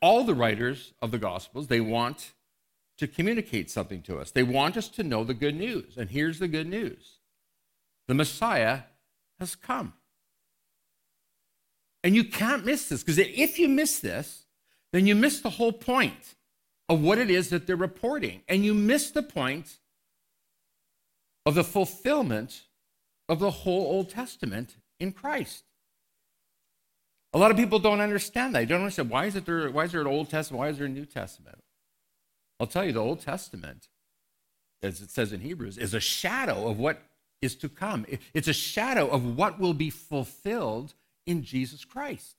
all 0.00 0.24
the 0.24 0.34
writers 0.34 0.92
of 1.02 1.10
the 1.10 1.18
Gospels, 1.18 1.66
they 1.66 1.80
want 1.80 2.32
to 2.98 3.06
communicate 3.06 3.70
something 3.70 4.02
to 4.02 4.18
us. 4.18 4.30
They 4.30 4.42
want 4.42 4.76
us 4.76 4.88
to 4.88 5.02
know 5.02 5.24
the 5.24 5.34
good 5.34 5.54
news. 5.54 5.96
And 5.96 6.10
here's 6.10 6.38
the 6.38 6.48
good 6.48 6.68
news 6.68 7.18
the 8.06 8.14
Messiah 8.14 8.80
has 9.38 9.54
come. 9.54 9.92
And 12.04 12.14
you 12.14 12.24
can't 12.24 12.64
miss 12.64 12.88
this 12.88 13.02
because 13.02 13.18
if 13.18 13.58
you 13.58 13.68
miss 13.68 14.00
this, 14.00 14.46
then 14.92 15.06
you 15.06 15.14
miss 15.14 15.40
the 15.40 15.50
whole 15.50 15.72
point 15.72 16.34
of 16.88 17.02
what 17.02 17.18
it 17.18 17.30
is 17.30 17.50
that 17.50 17.66
they're 17.66 17.76
reporting. 17.76 18.42
And 18.48 18.64
you 18.64 18.72
miss 18.74 19.10
the 19.10 19.22
point 19.22 19.78
of 21.44 21.54
the 21.54 21.64
fulfillment 21.64 22.62
of 23.28 23.40
the 23.40 23.50
whole 23.50 23.86
Old 23.86 24.10
Testament 24.10 24.76
in 24.98 25.12
Christ. 25.12 25.64
A 27.34 27.38
lot 27.38 27.50
of 27.50 27.56
people 27.56 27.78
don't 27.78 28.00
understand 28.00 28.54
that. 28.54 28.60
They 28.60 28.66
don't 28.66 28.80
understand 28.80 29.10
why 29.10 29.26
is, 29.26 29.36
it 29.36 29.44
there, 29.44 29.70
why 29.70 29.84
is 29.84 29.92
there 29.92 30.00
an 30.00 30.06
Old 30.06 30.30
Testament? 30.30 30.60
Why 30.60 30.68
is 30.68 30.78
there 30.78 30.86
a 30.86 30.90
New 30.90 31.04
Testament? 31.04 31.58
I'll 32.58 32.66
tell 32.66 32.84
you, 32.84 32.92
the 32.92 33.00
Old 33.00 33.20
Testament, 33.20 33.88
as 34.82 35.00
it 35.00 35.10
says 35.10 35.32
in 35.32 35.40
Hebrews, 35.40 35.76
is 35.76 35.92
a 35.92 36.00
shadow 36.00 36.68
of 36.68 36.78
what 36.78 37.02
is 37.42 37.54
to 37.56 37.68
come. 37.68 38.06
It's 38.32 38.48
a 38.48 38.52
shadow 38.52 39.08
of 39.08 39.36
what 39.36 39.60
will 39.60 39.74
be 39.74 39.90
fulfilled 39.90 40.94
in 41.28 41.44
Jesus 41.44 41.84
Christ. 41.84 42.36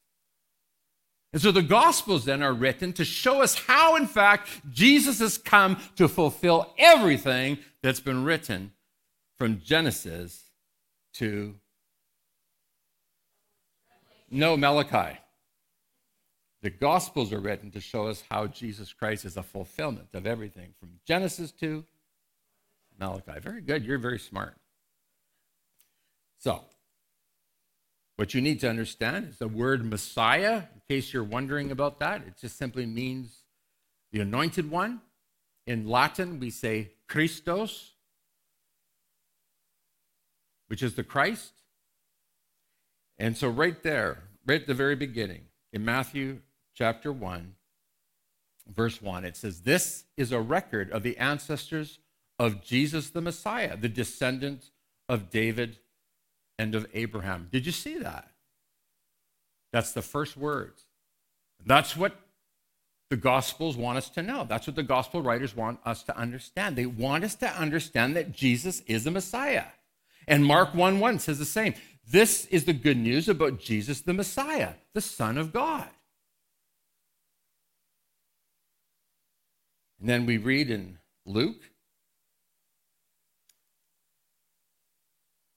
And 1.31 1.41
so 1.41 1.51
the 1.51 1.61
Gospels 1.61 2.25
then 2.25 2.41
are 2.41 2.53
written 2.53 2.91
to 2.93 3.05
show 3.05 3.43
us 3.43 3.53
how, 3.53 3.95
in 3.95 4.07
fact, 4.07 4.49
Jesus 4.71 5.19
has 5.19 5.37
come 5.37 5.77
to 5.95 6.07
fulfill 6.07 6.73
everything 6.77 7.59
that's 7.83 7.99
been 7.99 8.23
written 8.23 8.71
from 9.37 9.61
Genesis 9.63 10.49
to 11.13 11.55
no 14.31 14.57
Malachi. 14.57 15.19
The 16.63 16.71
Gospels 16.71 17.31
are 17.31 17.39
written 17.39 17.69
to 17.71 17.79
show 17.79 18.07
us 18.07 18.23
how 18.29 18.47
Jesus 18.47 18.91
Christ 18.91 19.23
is 19.23 19.37
a 19.37 19.43
fulfillment 19.43 20.09
of 20.13 20.25
everything 20.25 20.73
from 20.79 20.89
Genesis 21.05 21.51
to 21.59 21.85
Malachi. 22.99 23.39
Very 23.39 23.61
good. 23.61 23.85
You're 23.85 23.99
very 23.99 24.19
smart. 24.19 24.55
So, 26.39 26.63
what 28.19 28.33
you 28.33 28.41
need 28.41 28.59
to 28.59 28.69
understand 28.69 29.29
is 29.29 29.37
the 29.37 29.47
word 29.47 29.85
Messiah, 29.85 30.63
in 30.75 30.81
case 30.89 31.13
you're 31.13 31.23
wondering 31.23 31.71
about 31.71 31.99
that, 31.99 32.21
it 32.27 32.33
just 32.37 32.57
simply 32.57 32.85
means 32.85 33.43
the 34.11 34.19
anointed 34.19 34.69
one. 34.69 34.99
In 35.65 35.87
Latin, 35.87 36.37
we 36.37 36.49
say 36.49 36.91
Christos, 37.07 37.93
which 40.67 40.83
is 40.83 40.95
the 40.95 41.03
Christ. 41.03 41.53
And 43.17 43.37
so, 43.37 43.47
right 43.47 43.81
there, 43.83 44.23
right 44.45 44.59
at 44.59 44.67
the 44.67 44.73
very 44.73 44.97
beginning, 44.97 45.43
in 45.71 45.85
Matthew 45.85 46.39
chapter 46.75 47.13
1, 47.13 47.55
verse 48.67 49.01
1, 49.01 49.23
it 49.23 49.37
says, 49.37 49.61
This 49.61 50.03
is 50.17 50.33
a 50.33 50.41
record 50.41 50.91
of 50.91 51.03
the 51.03 51.17
ancestors 51.19 51.99
of 52.37 52.61
Jesus 52.65 53.11
the 53.11 53.21
Messiah, 53.21 53.77
the 53.77 53.87
descendant 53.87 54.71
of 55.07 55.29
David 55.29 55.77
and 56.59 56.75
of 56.75 56.85
Abraham. 56.93 57.47
Did 57.51 57.65
you 57.65 57.71
see 57.71 57.97
that? 57.99 58.29
That's 59.71 59.93
the 59.93 60.01
first 60.01 60.35
words. 60.37 60.83
That's 61.65 61.95
what 61.95 62.19
the 63.09 63.15
Gospels 63.15 63.77
want 63.77 63.97
us 63.97 64.09
to 64.11 64.21
know. 64.21 64.45
That's 64.47 64.67
what 64.67 64.75
the 64.75 64.83
Gospel 64.83 65.21
writers 65.21 65.55
want 65.55 65.79
us 65.85 66.03
to 66.03 66.17
understand. 66.17 66.75
They 66.75 66.85
want 66.85 67.23
us 67.23 67.35
to 67.35 67.49
understand 67.49 68.15
that 68.15 68.33
Jesus 68.33 68.81
is 68.81 69.07
a 69.07 69.11
Messiah. 69.11 69.65
And 70.27 70.45
Mark 70.45 70.75
1 70.75 70.99
1 70.99 71.19
says 71.19 71.39
the 71.39 71.45
same. 71.45 71.73
This 72.05 72.45
is 72.47 72.65
the 72.65 72.73
good 72.73 72.97
news 72.97 73.29
about 73.29 73.59
Jesus 73.59 74.01
the 74.01 74.13
Messiah, 74.13 74.73
the 74.93 75.01
Son 75.01 75.37
of 75.37 75.53
God. 75.53 75.87
And 79.99 80.09
then 80.09 80.25
we 80.25 80.37
read 80.37 80.69
in 80.69 80.99
Luke 81.25 81.71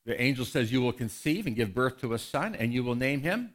the 0.05 0.21
angel 0.21 0.45
says, 0.45 0.73
You 0.73 0.83
will 0.83 0.93
conceive 0.93 1.47
and 1.47 1.57
give 1.57 1.75
birth 1.75 1.99
to 2.01 2.13
a 2.13 2.19
son, 2.19 2.55
and 2.55 2.73
you 2.73 2.83
will 2.83 2.95
name 2.95 3.23
him. 3.23 3.55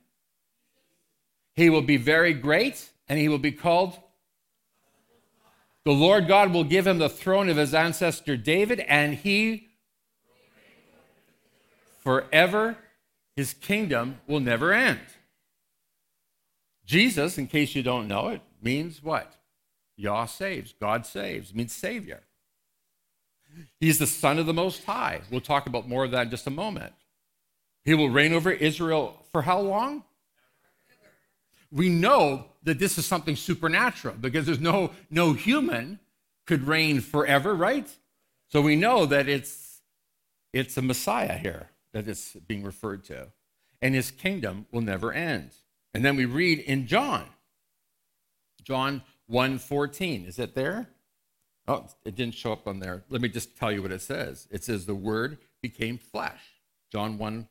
He 1.56 1.70
will 1.70 1.82
be 1.82 1.98
very 1.98 2.34
great, 2.34 2.90
and 3.10 3.20
he 3.20 3.28
will 3.28 3.38
be 3.40 3.52
called. 3.52 3.98
The 5.84 5.92
Lord 5.92 6.28
God 6.28 6.54
will 6.54 6.64
give 6.64 6.86
him 6.86 6.98
the 6.98 7.10
throne 7.10 7.50
of 7.50 7.58
his 7.58 7.74
ancestor 7.74 8.38
David, 8.38 8.80
and 8.82 9.16
he 9.16 9.68
forever, 12.00 12.78
his 13.36 13.54
kingdom 13.54 14.20
will 14.28 14.40
never 14.40 14.72
end. 14.72 15.02
Jesus, 16.86 17.38
in 17.38 17.48
case 17.48 17.76
you 17.76 17.84
don't 17.84 18.08
know 18.08 18.30
it, 18.30 18.42
means 18.62 19.04
what? 19.04 19.34
Yah 19.98 20.26
saves, 20.26 20.74
God 20.80 21.06
saves, 21.06 21.54
means 21.54 21.74
Savior. 21.74 22.24
He's 23.80 24.00
the 24.00 24.08
Son 24.08 24.40
of 24.40 24.46
the 24.46 24.54
Most 24.54 24.84
High. 24.86 25.22
We'll 25.32 25.42
talk 25.42 25.68
about 25.68 25.88
more 25.88 26.06
of 26.06 26.12
that 26.12 26.24
in 26.24 26.30
just 26.30 26.48
a 26.48 26.52
moment. 26.52 26.94
He 27.86 27.94
will 27.94 28.10
reign 28.10 28.34
over 28.34 28.52
Israel 28.52 29.26
for 29.32 29.44
how 29.44 29.60
long? 29.60 30.04
We 31.72 31.90
know 31.90 32.46
that 32.64 32.80
this 32.80 32.98
is 32.98 33.06
something 33.06 33.36
supernatural 33.36 34.16
because 34.20 34.46
there's 34.46 34.60
no, 34.60 34.92
no 35.10 35.34
human 35.34 36.00
could 36.46 36.68
reign 36.68 37.02
forever, 37.02 37.54
right? 37.56 37.90
So 38.50 38.62
we 38.62 38.76
know 38.76 39.06
that 39.06 39.28
it's, 39.28 39.82
it's 40.54 40.78
a 40.78 40.82
Messiah 40.82 41.38
here 41.38 41.70
that 41.94 42.08
it's 42.08 42.34
being 42.34 42.64
referred 42.64 43.04
to. 43.06 43.28
And 43.82 43.94
his 43.94 44.12
kingdom 44.12 44.66
will 44.72 44.82
never 44.82 45.14
end. 45.14 45.52
And 45.94 46.04
then 46.04 46.16
we 46.16 46.26
read 46.26 46.60
in 46.60 46.88
John, 46.88 47.26
John 48.64 49.02
1:14. 49.32 50.28
Is 50.28 50.40
it 50.40 50.56
there? 50.56 50.90
Oh, 51.68 51.86
it 52.06 52.16
didn't 52.16 52.36
show 52.36 52.54
up 52.54 52.68
on 52.68 52.80
there. 52.80 53.04
Let 53.10 53.22
me 53.22 53.30
just 53.30 53.58
tell 53.58 53.72
you 53.72 53.82
what 53.82 53.92
it 53.92 54.02
says. 54.02 54.48
It 54.52 54.64
says 54.64 54.86
the 54.86 54.96
word 54.96 55.38
became 55.62 55.98
flesh. 55.98 56.42
John 56.92 57.18
1 57.18 57.48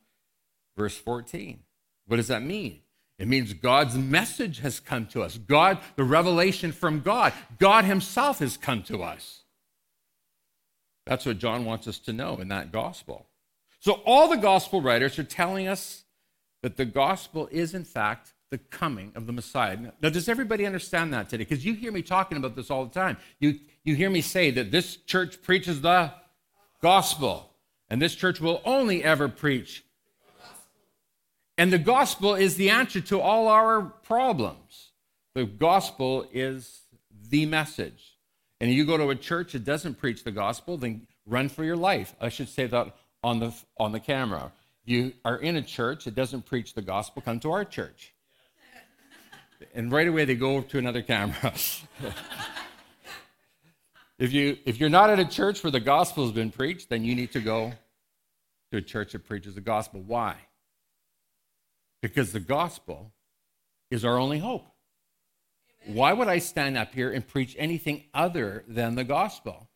verse 0.76 0.96
14. 0.96 1.60
What 2.06 2.16
does 2.16 2.28
that 2.28 2.42
mean? 2.42 2.80
It 3.18 3.28
means 3.28 3.52
God's 3.54 3.96
message 3.96 4.60
has 4.60 4.78
come 4.78 5.06
to 5.06 5.22
us. 5.22 5.38
God, 5.38 5.78
the 5.96 6.04
revelation 6.04 6.72
from 6.72 7.00
God, 7.00 7.32
God 7.58 7.84
himself 7.84 8.40
has 8.40 8.56
come 8.56 8.82
to 8.84 9.02
us. 9.02 9.42
That's 11.06 11.24
what 11.24 11.38
John 11.38 11.64
wants 11.64 11.88
us 11.88 11.98
to 12.00 12.12
know 12.12 12.36
in 12.36 12.48
that 12.48 12.72
gospel. 12.72 13.26
So 13.78 14.02
all 14.04 14.28
the 14.28 14.36
gospel 14.36 14.82
writers 14.82 15.18
are 15.18 15.24
telling 15.24 15.68
us 15.68 16.04
that 16.62 16.76
the 16.76 16.84
gospel 16.84 17.48
is 17.50 17.74
in 17.74 17.84
fact 17.84 18.32
the 18.50 18.58
coming 18.58 19.12
of 19.14 19.26
the 19.26 19.32
Messiah. 19.32 19.76
Now, 20.00 20.08
does 20.08 20.28
everybody 20.28 20.66
understand 20.66 21.12
that 21.12 21.28
today? 21.28 21.44
Because 21.44 21.64
you 21.64 21.74
hear 21.74 21.92
me 21.92 22.02
talking 22.02 22.38
about 22.38 22.54
this 22.54 22.70
all 22.70 22.84
the 22.84 22.94
time. 22.94 23.16
You, 23.40 23.58
you 23.86 23.94
hear 23.94 24.10
me 24.10 24.20
say 24.20 24.50
that 24.50 24.70
this 24.70 24.96
church 24.96 25.40
preaches 25.42 25.80
the 25.80 26.12
gospel, 26.82 27.52
and 27.88 28.02
this 28.02 28.14
church 28.14 28.40
will 28.40 28.60
only 28.64 29.02
ever 29.02 29.28
preach. 29.28 29.84
And 31.56 31.72
the 31.72 31.78
gospel 31.78 32.34
is 32.34 32.56
the 32.56 32.68
answer 32.68 33.00
to 33.00 33.20
all 33.20 33.48
our 33.48 33.80
problems. 33.80 34.90
The 35.34 35.44
gospel 35.44 36.26
is 36.32 36.82
the 37.30 37.46
message. 37.46 38.18
And 38.60 38.70
you 38.70 38.84
go 38.84 38.96
to 38.96 39.08
a 39.10 39.16
church 39.16 39.52
that 39.52 39.64
doesn't 39.64 39.94
preach 39.94 40.24
the 40.24 40.32
gospel, 40.32 40.76
then 40.76 41.06
run 41.24 41.48
for 41.48 41.64
your 41.64 41.76
life. 41.76 42.14
I 42.20 42.28
should 42.28 42.48
say 42.48 42.66
that 42.66 42.94
on 43.22 43.38
the, 43.38 43.54
on 43.78 43.92
the 43.92 44.00
camera. 44.00 44.52
You 44.84 45.12
are 45.24 45.36
in 45.36 45.56
a 45.56 45.62
church 45.62 46.04
that 46.04 46.14
doesn't 46.14 46.44
preach 46.44 46.74
the 46.74 46.82
gospel, 46.82 47.22
come 47.22 47.40
to 47.40 47.52
our 47.52 47.64
church 47.64 48.14
and 49.74 49.92
right 49.92 50.08
away 50.08 50.24
they 50.24 50.34
go 50.34 50.60
to 50.60 50.78
another 50.78 51.02
camera. 51.02 51.52
if, 54.18 54.32
you, 54.32 54.56
if 54.64 54.80
you're 54.80 54.88
not 54.88 55.10
at 55.10 55.18
a 55.18 55.24
church 55.24 55.62
where 55.62 55.70
the 55.70 55.80
gospel 55.80 56.24
has 56.24 56.32
been 56.32 56.50
preached, 56.50 56.88
then 56.88 57.04
you 57.04 57.14
need 57.14 57.32
to 57.32 57.40
go 57.40 57.72
to 58.70 58.78
a 58.78 58.82
church 58.82 59.12
that 59.12 59.26
preaches 59.26 59.54
the 59.54 59.60
gospel. 59.60 60.02
Why? 60.06 60.36
Because 62.00 62.32
the 62.32 62.40
gospel 62.40 63.12
is 63.90 64.04
our 64.04 64.18
only 64.18 64.38
hope. 64.38 64.66
Amen. 65.84 65.96
Why 65.96 66.12
would 66.12 66.28
I 66.28 66.38
stand 66.38 66.76
up 66.76 66.94
here 66.94 67.12
and 67.12 67.26
preach 67.26 67.54
anything 67.58 68.04
other 68.14 68.64
than 68.66 68.94
the 68.94 69.04
gospel? 69.04 69.68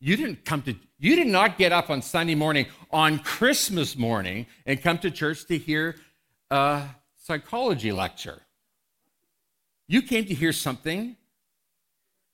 You 0.00 0.16
didn't 0.16 0.44
come 0.44 0.62
to, 0.62 0.74
you 0.98 1.16
did 1.16 1.28
not 1.28 1.58
get 1.58 1.72
up 1.72 1.90
on 1.90 2.02
Sunday 2.02 2.34
morning, 2.34 2.66
on 2.90 3.18
Christmas 3.18 3.96
morning, 3.96 4.46
and 4.66 4.80
come 4.80 4.98
to 4.98 5.10
church 5.10 5.46
to 5.46 5.58
hear 5.58 5.96
a 6.50 6.82
psychology 7.16 7.90
lecture. 7.90 8.42
You 9.86 10.02
came 10.02 10.26
to 10.26 10.34
hear 10.34 10.52
something 10.52 11.16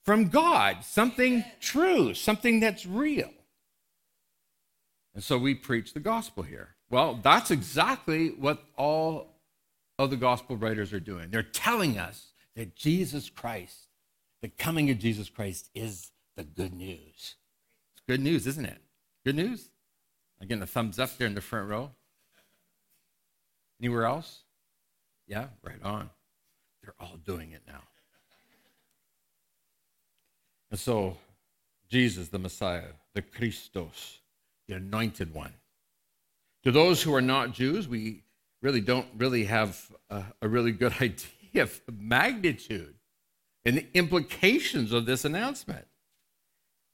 from 0.05 0.29
God, 0.29 0.85
something 0.85 1.45
true, 1.61 2.15
something 2.15 2.61
that's 2.61 2.87
real. 2.87 3.31
And 5.15 5.23
so 5.23 5.39
we 5.39 5.55
preach 5.55 5.93
the 5.93 6.01
gospel 6.01 6.43
here. 6.43 6.77
Well, 6.89 7.19
that's 7.23 7.51
exactly 7.51 8.29
what 8.29 8.63
all 8.77 9.41
of 9.99 10.11
the 10.11 10.17
gospel 10.17 10.57
writers 10.57 10.93
are 10.93 11.01
doing. 11.01 11.31
They're 11.31 11.43
telling 11.43 11.99
us 11.99 12.33
that 12.57 12.75
Jesus 12.75 13.29
Christ, 13.29 13.89
the 14.43 14.49
coming 14.49 14.91
of 14.91 14.99
Jesus 14.99 15.29
Christ, 15.29 15.71
is 15.75 16.11
the 16.37 16.45
good 16.45 16.73
news. 16.73 17.37
It's 17.95 18.03
good 18.09 18.21
news, 18.21 18.47
isn't 18.47 18.65
it? 18.65 18.79
Good 19.25 19.37
news? 19.37 19.69
Again, 20.41 20.61
the 20.61 20.67
thumbs 20.67 20.99
up 20.99 21.17
there 21.19 21.27
in 21.27 21.35
the 21.35 21.41
front 21.41 21.69
row. 21.69 21.91
Anywhere 23.81 24.07
else? 24.07 24.43
Yeah, 25.27 25.49
right 25.63 25.83
on. 25.83 26.11
They're 26.83 26.95
all 26.99 27.19
doing 27.25 27.53
it 27.53 27.63
now. 27.67 27.83
And 30.71 30.79
so, 30.79 31.17
Jesus, 31.89 32.29
the 32.29 32.39
Messiah, 32.39 32.93
the 33.15 33.23
Christos, 33.23 34.21
the 34.69 34.77
anointed 34.77 35.35
one. 35.35 35.55
To 36.65 36.71
those 36.71 37.03
who 37.03 37.15
are 37.15 37.23
not 37.23 37.53
Jews, 37.53 37.89
we 37.89 38.23
really 38.63 38.81
don't 38.81 39.07
really 39.17 39.45
have 39.45 39.91
a, 40.11 40.25
a 40.43 40.49
really 40.49 40.73
good 40.73 40.95
idea 41.01 41.63
of 41.63 41.81
the 41.87 41.93
magnitude 41.93 42.95
and 43.65 43.77
the 43.77 43.87
implications 43.95 44.93
of 44.93 45.07
this 45.07 45.25
announcement. 45.25 45.87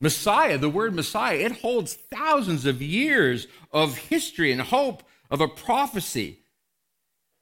Messiah, 0.00 0.58
the 0.58 0.68
word 0.68 0.94
Messiah, 0.94 1.36
it 1.36 1.60
holds 1.60 1.94
thousands 1.94 2.66
of 2.66 2.82
years 2.82 3.46
of 3.72 3.96
history 3.96 4.52
and 4.52 4.60
hope 4.60 5.02
of 5.30 5.40
a 5.40 5.48
prophecy 5.48 6.40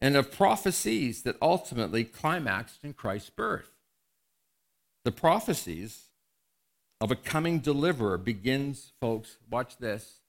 and 0.00 0.16
of 0.16 0.30
prophecies 0.30 1.22
that 1.22 1.36
ultimately 1.42 2.04
climaxed 2.04 2.84
in 2.84 2.92
Christ's 2.92 3.30
birth. 3.30 3.70
The 5.04 5.12
prophecies 5.12 6.10
of 7.04 7.10
a 7.10 7.16
coming 7.16 7.58
deliverer 7.58 8.16
begins, 8.16 8.94
folks, 8.98 9.36
watch 9.50 9.76
this, 9.76 10.20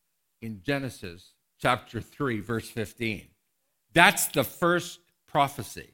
in 0.42 0.62
Genesis 0.62 1.32
chapter 1.58 2.02
3, 2.02 2.42
verse 2.42 2.70
15. 2.70 3.28
That's 3.94 4.28
the 4.28 4.44
first 4.44 5.00
prophecy. 5.26 5.94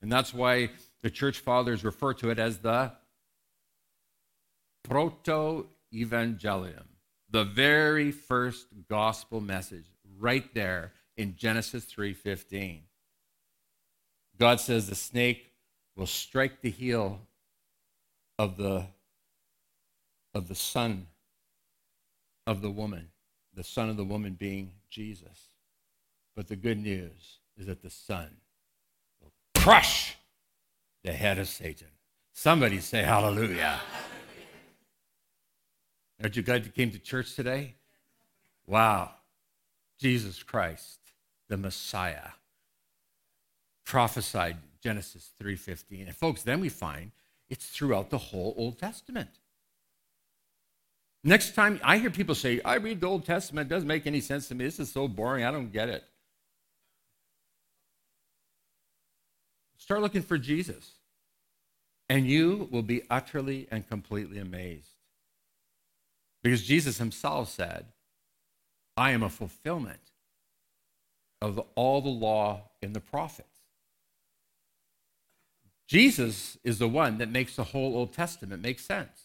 And 0.00 0.12
that's 0.12 0.32
why 0.32 0.70
the 1.02 1.10
church 1.10 1.40
fathers 1.40 1.82
refer 1.82 2.14
to 2.14 2.30
it 2.30 2.38
as 2.38 2.58
the 2.58 2.92
proto 4.84 5.66
evangelium, 5.92 6.84
the 7.28 7.42
very 7.42 8.12
first 8.12 8.68
gospel 8.88 9.40
message 9.40 9.86
right 10.20 10.54
there 10.54 10.92
in 11.16 11.34
Genesis 11.34 11.86
3:15. 11.86 12.82
God 14.38 14.60
says 14.60 14.88
the 14.88 14.94
snake 14.94 15.50
will 15.96 16.06
strike 16.06 16.60
the 16.60 16.70
heel 16.70 17.26
of 18.38 18.56
the 18.56 18.93
of 20.34 20.48
the 20.48 20.54
son 20.54 21.06
of 22.46 22.60
the 22.60 22.70
woman, 22.70 23.08
the 23.54 23.64
son 23.64 23.88
of 23.88 23.96
the 23.96 24.04
woman 24.04 24.34
being 24.34 24.72
Jesus. 24.90 25.54
But 26.34 26.48
the 26.48 26.56
good 26.56 26.78
news 26.78 27.38
is 27.56 27.66
that 27.66 27.82
the 27.82 27.90
son 27.90 28.28
will 29.22 29.32
crush 29.54 30.16
the 31.02 31.12
head 31.12 31.38
of 31.38 31.48
Satan. 31.48 31.88
Somebody 32.32 32.80
say 32.80 33.02
hallelujah. 33.02 33.80
Aren't 36.20 36.36
you 36.36 36.42
glad 36.42 36.64
you 36.64 36.72
came 36.72 36.90
to 36.90 36.98
church 36.98 37.34
today? 37.34 37.74
Wow. 38.66 39.10
Jesus 39.98 40.42
Christ, 40.42 40.98
the 41.48 41.56
Messiah 41.56 42.30
prophesied 43.84 44.56
Genesis 44.82 45.30
3:15. 45.38 46.06
And 46.06 46.16
folks, 46.16 46.42
then 46.42 46.60
we 46.60 46.68
find 46.68 47.12
it's 47.48 47.66
throughout 47.68 48.10
the 48.10 48.18
whole 48.18 48.54
Old 48.56 48.78
Testament. 48.78 49.38
Next 51.26 51.54
time 51.54 51.80
I 51.82 51.96
hear 51.96 52.10
people 52.10 52.34
say, 52.34 52.60
I 52.64 52.74
read 52.74 53.00
the 53.00 53.06
Old 53.06 53.24
Testament, 53.24 53.70
it 53.70 53.74
doesn't 53.74 53.88
make 53.88 54.06
any 54.06 54.20
sense 54.20 54.46
to 54.48 54.54
me. 54.54 54.66
This 54.66 54.78
is 54.78 54.92
so 54.92 55.08
boring, 55.08 55.44
I 55.44 55.50
don't 55.50 55.72
get 55.72 55.88
it. 55.88 56.04
Start 59.78 60.02
looking 60.02 60.22
for 60.22 60.38
Jesus, 60.38 60.92
and 62.08 62.26
you 62.26 62.68
will 62.70 62.82
be 62.82 63.02
utterly 63.10 63.66
and 63.70 63.88
completely 63.88 64.38
amazed. 64.38 64.88
Because 66.42 66.62
Jesus 66.62 66.98
himself 66.98 67.50
said, 67.50 67.86
I 68.96 69.10
am 69.10 69.22
a 69.22 69.30
fulfillment 69.30 70.00
of 71.40 71.58
all 71.74 72.00
the 72.00 72.08
law 72.08 72.70
and 72.82 72.94
the 72.94 73.00
prophets. 73.00 73.48
Jesus 75.86 76.58
is 76.64 76.78
the 76.78 76.88
one 76.88 77.18
that 77.18 77.30
makes 77.30 77.56
the 77.56 77.64
whole 77.64 77.96
Old 77.96 78.12
Testament 78.12 78.62
make 78.62 78.78
sense. 78.78 79.23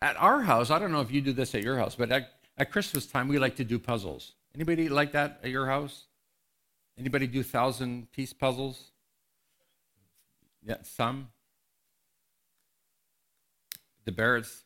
At 0.00 0.16
our 0.16 0.42
house, 0.42 0.70
I 0.70 0.78
don't 0.78 0.92
know 0.92 1.00
if 1.00 1.10
you 1.10 1.20
do 1.20 1.32
this 1.32 1.54
at 1.54 1.62
your 1.62 1.78
house, 1.78 1.96
but 1.96 2.12
at, 2.12 2.32
at 2.56 2.70
Christmas 2.70 3.06
time, 3.06 3.28
we 3.28 3.38
like 3.38 3.56
to 3.56 3.64
do 3.64 3.78
puzzles. 3.78 4.32
Anybody 4.54 4.88
like 4.88 5.12
that 5.12 5.40
at 5.42 5.50
your 5.50 5.66
house? 5.66 6.06
Anybody 6.98 7.26
do 7.26 7.42
thousand 7.42 8.10
piece 8.12 8.32
puzzles? 8.32 8.90
Yeah, 10.64 10.76
some. 10.82 11.28
The 14.04 14.12
Barretts, 14.12 14.62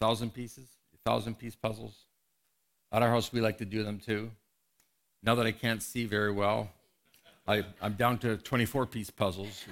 thousand 0.00 0.32
pieces, 0.32 0.68
thousand 1.04 1.38
piece 1.38 1.54
puzzles. 1.54 2.04
At 2.92 3.02
our 3.02 3.10
house, 3.10 3.32
we 3.32 3.40
like 3.40 3.58
to 3.58 3.64
do 3.64 3.82
them 3.82 3.98
too. 3.98 4.30
Now 5.22 5.34
that 5.34 5.46
I 5.46 5.52
can't 5.52 5.82
see 5.82 6.04
very 6.04 6.32
well, 6.32 6.70
I, 7.48 7.64
I'm 7.80 7.94
down 7.94 8.18
to 8.18 8.36
24 8.36 8.86
piece 8.86 9.10
puzzles. 9.10 9.64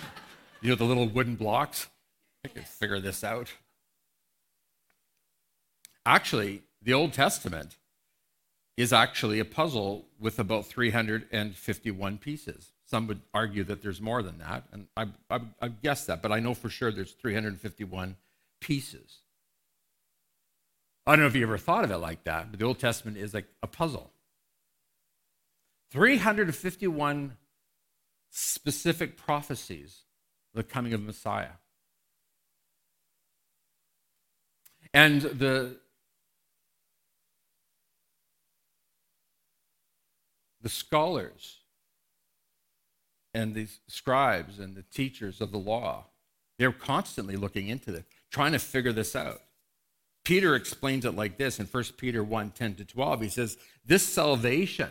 you 0.62 0.70
know, 0.70 0.76
the 0.76 0.84
little 0.84 1.08
wooden 1.08 1.36
blocks? 1.36 1.88
I 2.44 2.48
can 2.48 2.62
figure 2.62 3.00
this 3.00 3.24
out. 3.24 3.52
Actually, 6.06 6.62
the 6.82 6.92
Old 6.92 7.12
Testament 7.12 7.76
is 8.76 8.92
actually 8.92 9.38
a 9.38 9.44
puzzle 9.44 10.06
with 10.18 10.38
about 10.38 10.66
351 10.66 12.18
pieces. 12.18 12.72
Some 12.86 13.06
would 13.06 13.22
argue 13.32 13.64
that 13.64 13.82
there's 13.82 14.00
more 14.00 14.22
than 14.22 14.38
that, 14.38 14.64
and 14.72 14.88
I, 14.96 15.06
I, 15.30 15.40
I 15.62 15.68
guess 15.68 16.06
that, 16.06 16.20
but 16.20 16.32
I 16.32 16.40
know 16.40 16.54
for 16.54 16.68
sure 16.68 16.92
there's 16.92 17.12
351 17.12 18.16
pieces. 18.60 19.20
I 21.06 21.12
don't 21.12 21.20
know 21.20 21.26
if 21.26 21.36
you 21.36 21.42
ever 21.42 21.58
thought 21.58 21.84
of 21.84 21.90
it 21.90 21.98
like 21.98 22.24
that, 22.24 22.50
but 22.50 22.58
the 22.58 22.66
Old 22.66 22.78
Testament 22.78 23.16
is 23.16 23.32
like 23.32 23.46
a 23.62 23.66
puzzle. 23.66 24.10
351 25.92 27.36
specific 28.30 29.16
prophecies 29.16 30.02
of 30.54 30.58
the 30.58 30.64
coming 30.64 30.92
of 30.92 31.02
Messiah. 31.02 31.56
And 34.92 35.22
the 35.22 35.76
the 40.64 40.70
scholars 40.70 41.58
and 43.34 43.54
the 43.54 43.68
scribes 43.86 44.58
and 44.58 44.74
the 44.74 44.82
teachers 44.82 45.40
of 45.42 45.52
the 45.52 45.58
law, 45.58 46.06
they're 46.58 46.72
constantly 46.72 47.36
looking 47.36 47.68
into 47.68 47.92
this, 47.92 48.04
trying 48.30 48.52
to 48.52 48.58
figure 48.58 48.92
this 48.92 49.14
out. 49.14 49.42
Peter 50.24 50.54
explains 50.54 51.04
it 51.04 51.14
like 51.14 51.36
this 51.36 51.60
in 51.60 51.66
1 51.66 51.84
Peter 51.98 52.24
1 52.24 52.50
10 52.52 52.74
to 52.76 52.84
12. 52.86 53.20
He 53.20 53.28
says, 53.28 53.58
This 53.84 54.02
salvation 54.02 54.90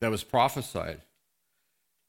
that 0.00 0.10
was 0.10 0.24
prophesied, 0.24 1.02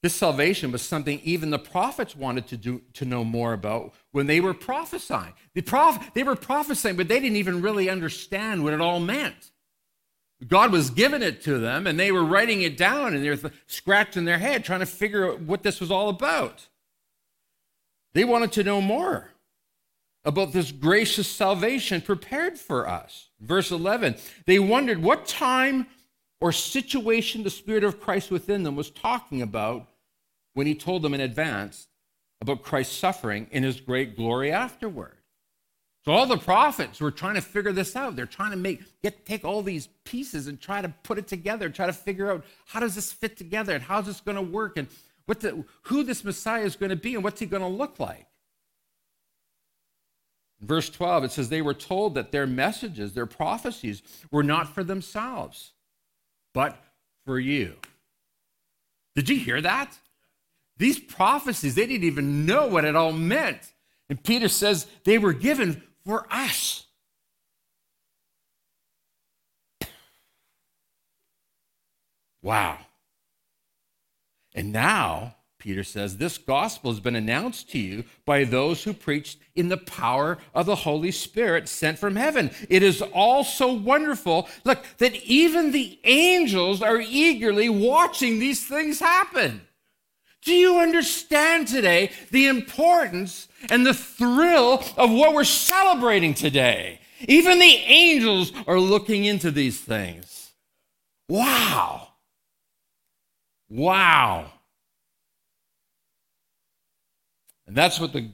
this 0.01 0.15
salvation 0.15 0.71
was 0.71 0.81
something 0.81 1.19
even 1.23 1.49
the 1.49 1.59
prophets 1.59 2.15
wanted 2.15 2.47
to, 2.47 2.57
do, 2.57 2.81
to 2.93 3.03
know 3.03 3.25
more 3.25 3.51
about 3.51 3.93
when 4.13 4.27
they 4.27 4.39
were 4.39 4.53
prophesying. 4.53 5.33
The 5.53 5.61
prof, 5.61 6.13
they 6.13 6.23
were 6.23 6.37
prophesying, 6.37 6.95
but 6.95 7.09
they 7.09 7.19
didn't 7.19 7.37
even 7.37 7.61
really 7.61 7.89
understand 7.89 8.63
what 8.63 8.71
it 8.71 8.79
all 8.79 9.01
meant. 9.01 9.51
God 10.47 10.71
was 10.71 10.89
giving 10.89 11.21
it 11.21 11.41
to 11.43 11.57
them, 11.57 11.87
and 11.87 11.99
they 11.99 12.11
were 12.11 12.23
writing 12.23 12.61
it 12.61 12.77
down, 12.77 13.13
and 13.13 13.23
they're 13.23 13.51
scratching 13.67 14.25
their 14.25 14.37
head 14.37 14.63
trying 14.63 14.81
to 14.81 14.85
figure 14.85 15.31
out 15.31 15.41
what 15.41 15.63
this 15.63 15.79
was 15.79 15.91
all 15.91 16.09
about. 16.09 16.67
They 18.13 18.23
wanted 18.23 18.51
to 18.53 18.63
know 18.63 18.81
more 18.81 19.31
about 20.23 20.53
this 20.53 20.71
gracious 20.71 21.27
salvation 21.27 22.01
prepared 22.01 22.57
for 22.57 22.87
us. 22.87 23.29
Verse 23.39 23.71
11, 23.71 24.15
they 24.45 24.59
wondered 24.59 25.01
what 25.01 25.27
time 25.27 25.87
or 26.41 26.51
situation 26.51 27.43
the 27.43 27.49
Spirit 27.49 27.83
of 27.83 27.99
Christ 27.99 28.31
within 28.31 28.63
them 28.63 28.75
was 28.75 28.89
talking 28.89 29.41
about 29.41 29.87
when 30.53 30.67
he 30.67 30.75
told 30.75 31.01
them 31.01 31.13
in 31.13 31.21
advance 31.21 31.87
about 32.41 32.63
Christ's 32.63 32.97
suffering 32.97 33.47
in 33.51 33.63
his 33.63 33.79
great 33.79 34.15
glory 34.15 34.51
afterward. 34.51 35.14
So 36.05 36.11
all 36.11 36.27
the 36.27 36.37
prophets 36.37 37.01
were 37.01 37.09
trying 37.09 37.33
to 37.33 37.41
figure 37.41 37.71
this 37.71 37.95
out. 37.95 38.15
They're 38.15 38.27
trying 38.27 38.51
to 38.51 38.57
make 38.57 38.83
get 39.01 39.25
take 39.25 39.43
all 39.43 39.63
these 39.63 39.89
pieces 40.03 40.45
and 40.45 40.61
try 40.61 40.81
to 40.81 40.89
put 41.01 41.17
it 41.17 41.27
together, 41.27 41.67
try 41.69 41.87
to 41.87 41.93
figure 41.93 42.31
out 42.31 42.45
how 42.67 42.79
does 42.79 42.93
this 42.93 43.11
fit 43.11 43.35
together 43.35 43.73
and 43.73 43.83
how's 43.83 44.05
this 44.05 44.21
going 44.21 44.35
to 44.35 44.41
work 44.41 44.77
and 44.77 44.87
what 45.25 45.39
the, 45.39 45.65
who 45.83 46.03
this 46.03 46.23
Messiah 46.23 46.63
is 46.63 46.75
going 46.75 46.91
to 46.91 46.95
be 46.95 47.15
and 47.15 47.23
what's 47.23 47.39
he 47.39 47.47
going 47.47 47.63
to 47.63 47.67
look 47.67 47.99
like. 47.99 48.27
Verse 50.61 50.89
12, 50.89 51.25
it 51.25 51.31
says 51.31 51.49
they 51.49 51.63
were 51.63 51.73
told 51.73 52.13
that 52.15 52.31
their 52.31 52.47
messages, 52.47 53.13
their 53.13 53.25
prophecies, 53.25 54.03
were 54.31 54.43
not 54.43 54.73
for 54.73 54.83
themselves, 54.83 55.73
but 56.53 56.81
for 57.25 57.39
you. 57.39 57.75
Did 59.15 59.27
you 59.29 59.37
hear 59.37 59.59
that? 59.61 59.97
These 60.77 60.99
prophecies, 60.99 61.75
they 61.75 61.87
didn't 61.87 62.05
even 62.05 62.45
know 62.45 62.67
what 62.67 62.85
it 62.85 62.95
all 62.95 63.11
meant. 63.11 63.73
And 64.09 64.21
Peter 64.23 64.47
says 64.47 64.85
they 65.03 65.17
were 65.17 65.33
given 65.33 65.81
for 66.05 66.27
us. 66.29 66.85
Wow. 72.41 72.77
And 74.53 74.71
now, 74.71 75.35
Peter 75.57 75.83
says, 75.83 76.17
this 76.17 76.37
gospel 76.37 76.91
has 76.91 76.99
been 76.99 77.15
announced 77.15 77.71
to 77.71 77.79
you 77.79 78.03
by 78.23 78.43
those 78.43 78.83
who 78.83 78.93
preached 78.93 79.39
in 79.55 79.67
the 79.67 79.77
power 79.77 80.37
of 80.53 80.67
the 80.67 80.75
Holy 80.75 81.11
Spirit 81.11 81.67
sent 81.67 81.97
from 81.97 82.15
heaven. 82.15 82.51
It 82.69 82.83
is 82.83 83.01
all 83.01 83.43
so 83.43 83.73
wonderful, 83.73 84.47
look, 84.63 84.85
that 84.99 85.15
even 85.23 85.71
the 85.71 85.99
angels 86.03 86.83
are 86.83 87.01
eagerly 87.01 87.67
watching 87.67 88.37
these 88.37 88.67
things 88.67 88.99
happen. 88.99 89.64
Do 90.45 90.53
you 90.53 90.79
understand 90.79 91.67
today 91.67 92.11
the 92.29 92.45
importance 92.45 93.47
and 93.69 93.85
the 93.85 93.95
thrill 93.95 94.83
of 94.95 95.11
what 95.11 95.33
we're 95.33 95.43
celebrating 95.43 96.35
today? 96.35 96.99
Even 97.27 97.57
the 97.57 97.65
angels 97.65 98.53
are 98.67 98.79
looking 98.79 99.25
into 99.25 99.49
these 99.49 99.81
things. 99.81 100.51
Wow. 101.27 102.09
Wow. 103.69 104.51
And 107.65 107.75
that's 107.75 107.99
what 107.99 108.13
the 108.13 108.29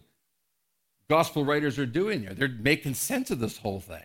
gospel 1.09 1.45
writers 1.45 1.79
are 1.79 1.85
doing 1.85 2.19
here. 2.19 2.33
They're 2.33 2.49
making 2.49 2.95
sense 2.95 3.31
of 3.31 3.39
this 3.39 3.57
whole 3.57 3.79
thing. 3.79 4.03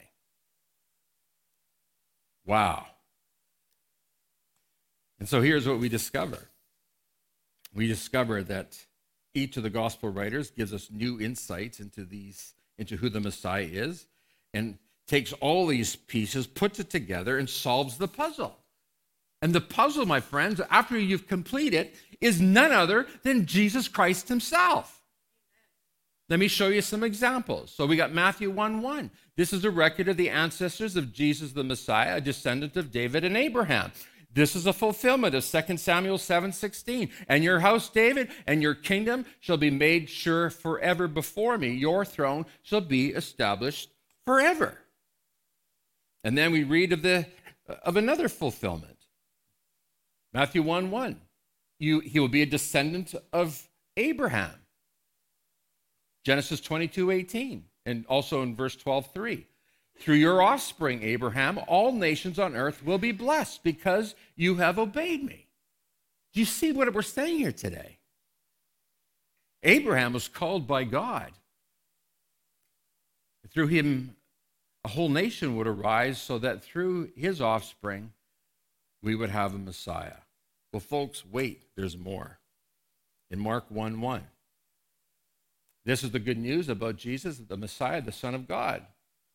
Wow. 2.44 2.86
And 5.18 5.28
so 5.28 5.42
here's 5.42 5.66
what 5.66 5.80
we 5.80 5.88
discover 5.88 6.50
we 7.76 7.86
discover 7.86 8.42
that 8.42 8.78
each 9.34 9.56
of 9.56 9.62
the 9.62 9.70
gospel 9.70 10.08
writers 10.08 10.50
gives 10.50 10.72
us 10.72 10.88
new 10.90 11.20
insights 11.20 11.78
into 11.78 12.04
these 12.04 12.54
into 12.78 12.96
who 12.96 13.08
the 13.08 13.20
messiah 13.20 13.68
is 13.70 14.06
and 14.52 14.78
takes 15.06 15.32
all 15.34 15.66
these 15.66 15.94
pieces 15.94 16.46
puts 16.46 16.80
it 16.80 16.90
together 16.90 17.38
and 17.38 17.48
solves 17.48 17.98
the 17.98 18.08
puzzle. 18.08 18.56
And 19.42 19.54
the 19.54 19.60
puzzle 19.60 20.06
my 20.06 20.20
friends 20.20 20.60
after 20.70 20.98
you've 20.98 21.28
completed 21.28 21.92
is 22.20 22.40
none 22.40 22.72
other 22.72 23.06
than 23.22 23.46
jesus 23.46 23.88
christ 23.88 24.28
himself. 24.28 25.02
Let 26.28 26.40
me 26.40 26.48
show 26.48 26.68
you 26.68 26.80
some 26.80 27.04
examples. 27.04 27.70
So 27.70 27.86
we 27.86 27.96
got 27.96 28.12
matthew 28.12 28.50
1 28.50 28.80
1 28.80 29.10
this 29.36 29.52
is 29.52 29.64
a 29.64 29.70
record 29.70 30.08
of 30.08 30.16
the 30.16 30.30
ancestors 30.30 30.96
of 30.96 31.12
jesus 31.12 31.52
the 31.52 31.62
messiah 31.62 32.16
a 32.16 32.20
descendant 32.20 32.76
of 32.76 32.90
david 32.90 33.22
and 33.22 33.36
abraham 33.36 33.92
this 34.36 34.54
is 34.54 34.66
a 34.66 34.72
fulfillment 34.74 35.34
of 35.34 35.42
2 35.42 35.78
Samuel 35.78 36.18
7:16. 36.18 37.10
And 37.26 37.42
your 37.42 37.60
house, 37.60 37.88
David, 37.88 38.30
and 38.46 38.60
your 38.60 38.74
kingdom 38.74 39.24
shall 39.40 39.56
be 39.56 39.70
made 39.70 40.10
sure 40.10 40.50
forever 40.50 41.08
before 41.08 41.56
me. 41.56 41.70
Your 41.70 42.04
throne 42.04 42.44
shall 42.62 42.82
be 42.82 43.08
established 43.12 43.94
forever. 44.26 44.82
And 46.22 46.36
then 46.36 46.52
we 46.52 46.64
read 46.64 46.92
of 46.92 47.00
the 47.00 47.26
of 47.82 47.96
another 47.96 48.28
fulfillment. 48.28 48.98
Matthew 50.34 50.62
1 50.62 50.90
1. 50.90 51.18
You, 51.78 52.00
he 52.00 52.20
will 52.20 52.28
be 52.28 52.42
a 52.42 52.46
descendant 52.46 53.14
of 53.32 53.66
Abraham. 53.96 54.66
Genesis 56.26 56.60
22 56.60 57.10
18. 57.10 57.64
And 57.86 58.04
also 58.06 58.42
in 58.42 58.54
verse 58.54 58.76
12 58.76 59.12
3. 59.14 59.46
Through 59.98 60.16
your 60.16 60.42
offspring, 60.42 61.02
Abraham, 61.02 61.58
all 61.66 61.92
nations 61.92 62.38
on 62.38 62.54
earth 62.54 62.84
will 62.84 62.98
be 62.98 63.12
blessed 63.12 63.62
because 63.62 64.14
you 64.36 64.56
have 64.56 64.78
obeyed 64.78 65.24
me. 65.24 65.46
Do 66.32 66.40
you 66.40 66.46
see 66.46 66.72
what 66.72 66.92
we're 66.92 67.02
saying 67.02 67.38
here 67.38 67.52
today? 67.52 67.98
Abraham 69.62 70.12
was 70.12 70.28
called 70.28 70.66
by 70.66 70.84
God. 70.84 71.32
Through 73.50 73.68
him, 73.68 74.16
a 74.84 74.88
whole 74.88 75.08
nation 75.08 75.56
would 75.56 75.66
arise 75.66 76.20
so 76.20 76.38
that 76.38 76.62
through 76.62 77.10
his 77.16 77.40
offspring, 77.40 78.12
we 79.02 79.14
would 79.14 79.30
have 79.30 79.54
a 79.54 79.58
Messiah. 79.58 80.18
Well, 80.72 80.80
folks, 80.80 81.24
wait, 81.24 81.62
there's 81.74 81.96
more. 81.96 82.38
In 83.30 83.40
Mark 83.40 83.64
1 83.70 84.00
1, 84.00 84.22
this 85.84 86.04
is 86.04 86.10
the 86.10 86.18
good 86.18 86.38
news 86.38 86.68
about 86.68 86.96
Jesus, 86.96 87.38
the 87.38 87.56
Messiah, 87.56 88.02
the 88.02 88.12
Son 88.12 88.34
of 88.34 88.46
God. 88.46 88.84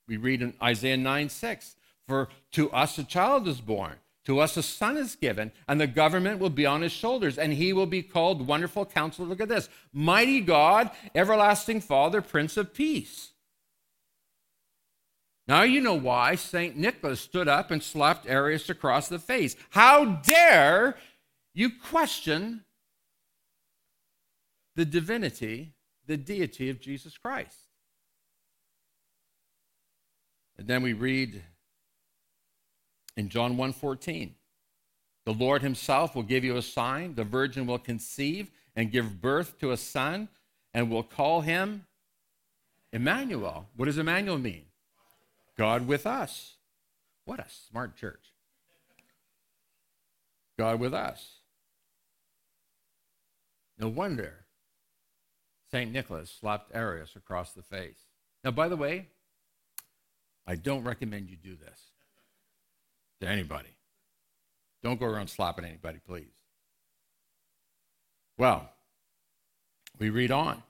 We 0.08 0.18
read 0.18 0.42
in 0.42 0.54
Isaiah 0.62 0.98
9 0.98 1.30
6. 1.30 1.76
For 2.08 2.30
to 2.52 2.70
us 2.72 2.98
a 2.98 3.04
child 3.04 3.48
is 3.48 3.62
born, 3.62 3.96
to 4.26 4.40
us 4.40 4.58
a 4.58 4.64
son 4.64 4.98
is 4.98 5.16
given, 5.16 5.52
and 5.68 5.80
the 5.80 5.88
government 5.88 6.40
will 6.40 6.50
be 6.50 6.66
on 6.66 6.82
his 6.82 6.92
shoulders, 6.92 7.38
and 7.38 7.54
he 7.54 7.74
will 7.74 7.86
be 7.86 8.04
called 8.04 8.46
Wonderful 8.46 8.86
Counselor. 8.86 9.28
Look 9.28 9.42
at 9.42 9.50
this 9.50 9.70
Mighty 9.94 10.42
God, 10.42 10.92
Everlasting 11.16 11.82
Father, 11.82 12.22
Prince 12.22 12.58
of 12.58 12.74
Peace. 12.74 13.32
Now 15.48 15.64
you 15.64 15.82
know 15.82 15.96
why 15.96 16.36
St. 16.36 16.78
Nicholas 16.78 17.20
stood 17.20 17.48
up 17.48 17.72
and 17.72 17.82
slapped 17.82 18.28
Arius 18.28 18.70
across 18.70 19.08
the 19.08 19.20
face. 19.20 19.56
How 19.72 20.06
dare 20.06 20.98
you 21.54 21.70
question 21.70 22.64
the 24.76 24.86
divinity, 24.86 25.74
the 26.06 26.18
deity 26.18 26.70
of 26.70 26.80
Jesus 26.80 27.18
Christ? 27.18 27.71
And 30.62 30.70
then 30.70 30.84
we 30.84 30.94
read 30.94 31.44
in 33.18 33.30
John 33.30 33.58
1:14, 33.58 34.36
the 35.26 35.34
Lord 35.34 35.64
himself 35.64 36.14
will 36.14 36.22
give 36.22 36.44
you 36.44 36.56
a 36.56 36.62
sign, 36.62 37.16
the 37.16 37.24
virgin 37.24 37.66
will 37.66 37.80
conceive 37.80 38.52
and 38.76 38.92
give 38.92 39.20
birth 39.20 39.58
to 39.58 39.72
a 39.72 39.78
son 39.78 40.30
and 40.72 40.92
will 40.92 41.02
call 41.02 41.42
him 41.42 41.88
Emmanuel. 42.94 43.70
What 43.76 43.86
does 43.86 43.98
Emmanuel 43.98 44.38
mean? 44.38 44.68
God 45.58 45.88
with 45.88 46.06
us. 46.06 46.58
What 47.26 47.40
a 47.40 47.50
smart 47.50 47.96
church. 47.96 48.32
God 50.60 50.80
with 50.80 50.94
us. 50.94 51.40
No 53.80 53.88
wonder 53.88 54.46
St. 55.72 55.92
Nicholas 55.92 56.30
slapped 56.30 56.70
Arius 56.76 57.16
across 57.16 57.52
the 57.52 57.64
face. 57.64 58.06
Now, 58.44 58.52
by 58.52 58.68
the 58.68 58.78
way, 58.78 59.08
I 60.48 60.56
don't 60.56 60.84
recommend 60.84 61.30
you 61.30 61.38
do 61.38 61.56
this 61.56 61.80
to 63.22 63.28
anybody. 63.28 63.70
Don't 64.84 65.00
go 65.00 65.06
around 65.06 65.28
slapping 65.28 65.66
anybody, 65.66 66.00
please. 66.06 66.34
Well, 68.38 68.70
we 70.00 70.10
read 70.10 70.32
on. 70.32 70.64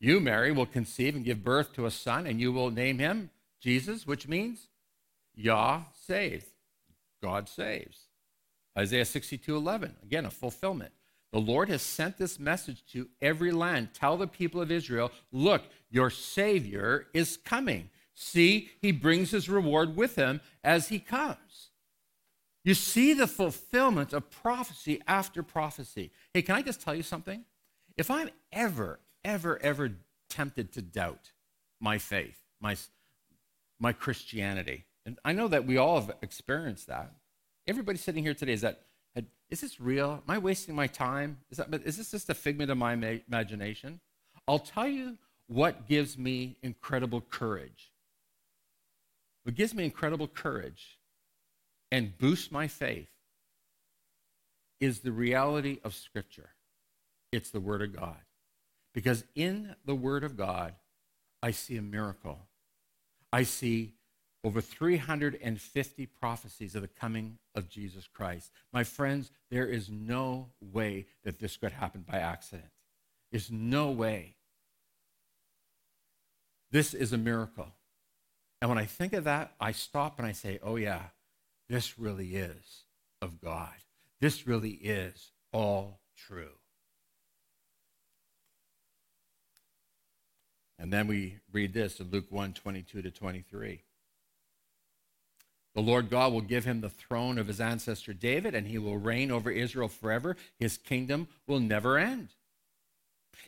You, 0.00 0.20
Mary, 0.20 0.52
will 0.52 0.66
conceive 0.66 1.16
and 1.16 1.24
give 1.24 1.42
birth 1.42 1.72
to 1.74 1.86
a 1.86 1.90
son, 1.90 2.26
and 2.26 2.40
you 2.40 2.52
will 2.52 2.70
name 2.70 2.98
him 2.98 3.30
Jesus, 3.60 4.06
which 4.06 4.28
means 4.28 4.68
Yah 5.34 5.82
saves. 6.06 6.44
God 7.22 7.48
saves. 7.48 8.06
Isaiah 8.78 9.04
62 9.04 9.56
11, 9.56 9.96
again, 10.02 10.24
a 10.24 10.30
fulfillment. 10.30 10.92
The 11.32 11.40
Lord 11.40 11.68
has 11.68 11.82
sent 11.82 12.16
this 12.16 12.38
message 12.38 12.84
to 12.92 13.08
every 13.20 13.52
land. 13.52 13.90
Tell 13.92 14.16
the 14.16 14.26
people 14.26 14.60
of 14.60 14.70
Israel, 14.70 15.10
look, 15.30 15.62
your 15.90 16.10
Savior 16.10 17.06
is 17.12 17.36
coming. 17.36 17.90
See, 18.14 18.70
he 18.80 18.92
brings 18.92 19.30
his 19.30 19.48
reward 19.48 19.94
with 19.96 20.16
him 20.16 20.40
as 20.64 20.88
he 20.88 20.98
comes. 20.98 21.70
You 22.64 22.74
see 22.74 23.14
the 23.14 23.26
fulfillment 23.26 24.12
of 24.12 24.30
prophecy 24.30 25.00
after 25.06 25.42
prophecy. 25.42 26.10
Hey, 26.34 26.42
can 26.42 26.56
I 26.56 26.62
just 26.62 26.80
tell 26.80 26.94
you 26.94 27.02
something? 27.02 27.44
If 27.96 28.10
I'm 28.10 28.30
ever, 28.52 29.00
ever, 29.24 29.60
ever 29.62 29.92
tempted 30.28 30.72
to 30.72 30.82
doubt 30.82 31.32
my 31.80 31.98
faith, 31.98 32.38
my, 32.60 32.76
my 33.78 33.92
Christianity, 33.92 34.84
and 35.06 35.18
I 35.24 35.32
know 35.32 35.48
that 35.48 35.66
we 35.66 35.76
all 35.76 36.00
have 36.00 36.16
experienced 36.20 36.88
that. 36.88 37.12
Everybody 37.66 37.98
sitting 37.98 38.22
here 38.22 38.34
today 38.34 38.52
is 38.52 38.60
that, 38.62 38.82
is 39.50 39.62
this 39.62 39.80
real? 39.80 40.22
Am 40.26 40.34
I 40.34 40.38
wasting 40.38 40.74
my 40.74 40.86
time? 40.86 41.38
Is, 41.50 41.56
that, 41.58 41.72
is 41.84 41.96
this 41.96 42.10
just 42.10 42.28
a 42.28 42.34
figment 42.34 42.70
of 42.70 42.76
my 42.76 42.92
imagination? 43.28 44.00
I'll 44.46 44.58
tell 44.58 44.86
you 44.88 45.16
what 45.46 45.88
gives 45.88 46.18
me 46.18 46.56
incredible 46.62 47.22
courage. 47.22 47.92
What 49.44 49.54
gives 49.54 49.74
me 49.74 49.84
incredible 49.84 50.28
courage 50.28 50.98
and 51.90 52.16
boosts 52.18 52.52
my 52.52 52.68
faith 52.68 53.08
is 54.80 55.00
the 55.00 55.12
reality 55.12 55.78
of 55.82 55.94
Scripture. 55.94 56.50
It's 57.32 57.50
the 57.50 57.60
Word 57.60 57.82
of 57.82 57.96
God. 57.96 58.18
Because 58.92 59.24
in 59.34 59.74
the 59.86 59.94
Word 59.94 60.24
of 60.24 60.36
God, 60.36 60.74
I 61.42 61.52
see 61.52 61.76
a 61.76 61.82
miracle. 61.82 62.40
I 63.32 63.44
see 63.44 63.94
over 64.48 64.62
350 64.62 66.06
prophecies 66.06 66.74
of 66.74 66.80
the 66.80 66.88
coming 66.88 67.36
of 67.54 67.68
Jesus 67.68 68.08
Christ. 68.08 68.50
My 68.72 68.82
friends, 68.82 69.30
there 69.50 69.66
is 69.66 69.90
no 69.90 70.48
way 70.58 71.04
that 71.22 71.38
this 71.38 71.58
could 71.58 71.72
happen 71.72 72.02
by 72.10 72.16
accident. 72.16 72.70
There's 73.30 73.50
no 73.50 73.90
way. 73.90 74.36
This 76.70 76.94
is 76.94 77.12
a 77.12 77.18
miracle. 77.18 77.74
And 78.62 78.70
when 78.70 78.78
I 78.78 78.86
think 78.86 79.12
of 79.12 79.24
that, 79.24 79.52
I 79.60 79.72
stop 79.72 80.18
and 80.18 80.26
I 80.26 80.32
say, 80.32 80.58
oh, 80.62 80.76
yeah, 80.76 81.02
this 81.68 81.98
really 81.98 82.34
is 82.34 82.84
of 83.20 83.42
God. 83.42 83.74
This 84.18 84.46
really 84.46 84.70
is 84.70 85.30
all 85.52 86.00
true. 86.16 86.56
And 90.78 90.90
then 90.90 91.06
we 91.06 91.36
read 91.52 91.74
this 91.74 92.00
in 92.00 92.10
Luke 92.10 92.30
1 92.30 92.54
22 92.54 93.02
to 93.02 93.10
23. 93.10 93.82
The 95.78 95.84
Lord 95.84 96.10
God 96.10 96.32
will 96.32 96.40
give 96.40 96.64
him 96.64 96.80
the 96.80 96.88
throne 96.88 97.38
of 97.38 97.46
his 97.46 97.60
ancestor 97.60 98.12
David, 98.12 98.52
and 98.52 98.66
he 98.66 98.78
will 98.78 98.98
reign 98.98 99.30
over 99.30 99.48
Israel 99.48 99.86
forever. 99.86 100.36
His 100.58 100.76
kingdom 100.76 101.28
will 101.46 101.60
never 101.60 101.96
end. 101.98 102.30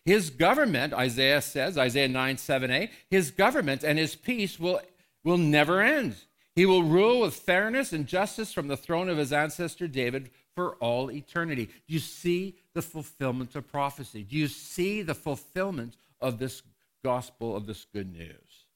His 0.05 0.31
government, 0.31 0.95
Isaiah 0.95 1.43
says, 1.43 1.77
Isaiah 1.77 2.07
9 2.07 2.37
7a, 2.37 2.91
his 3.11 3.33
government 3.33 3.83
and 3.83 3.99
his 3.99 4.15
peace 4.15 4.61
will, 4.61 4.81
will 5.25 5.39
never 5.39 5.81
end. 5.81 6.15
He 6.55 6.67
will 6.67 6.85
rule 6.85 7.23
with 7.23 7.35
fairness 7.35 7.93
and 7.93 8.07
justice 8.07 8.53
from 8.53 8.69
the 8.69 8.77
throne 8.77 9.09
of 9.09 9.19
his 9.19 9.33
ancestor 9.33 9.89
David 9.89 10.31
for 10.55 10.77
all 10.77 11.11
eternity. 11.11 11.67
Do 11.67 11.73
you 11.95 11.99
see 11.99 12.55
the 12.75 12.83
fulfillment 12.83 13.57
of 13.57 13.67
prophecy? 13.67 14.23
Do 14.23 14.37
you 14.37 14.47
see 14.47 15.03
the 15.03 15.17
fulfillment 15.17 15.97
of 16.21 16.39
this 16.39 16.63
gospel 17.03 17.57
of 17.57 17.67
this 17.67 17.87
good 17.93 18.13
news. 18.13 18.67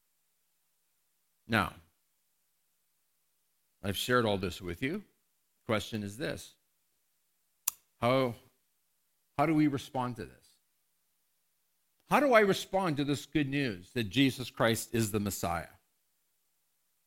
Now, 1.46 1.72
I've 3.84 3.96
shared 3.96 4.24
all 4.24 4.38
this 4.38 4.62
with 4.62 4.82
you. 4.82 5.02
Question 5.66 6.02
is 6.02 6.16
this 6.16 6.54
How, 8.00 8.34
how 9.38 9.46
do 9.46 9.54
we 9.54 9.66
respond 9.66 10.16
to 10.16 10.24
this? 10.24 10.30
How 12.10 12.20
do 12.20 12.32
I 12.32 12.40
respond 12.40 12.96
to 12.96 13.04
this 13.04 13.26
good 13.26 13.48
news 13.48 13.90
that 13.94 14.10
Jesus 14.10 14.50
Christ 14.50 14.90
is 14.92 15.10
the 15.10 15.20
Messiah? 15.20 15.66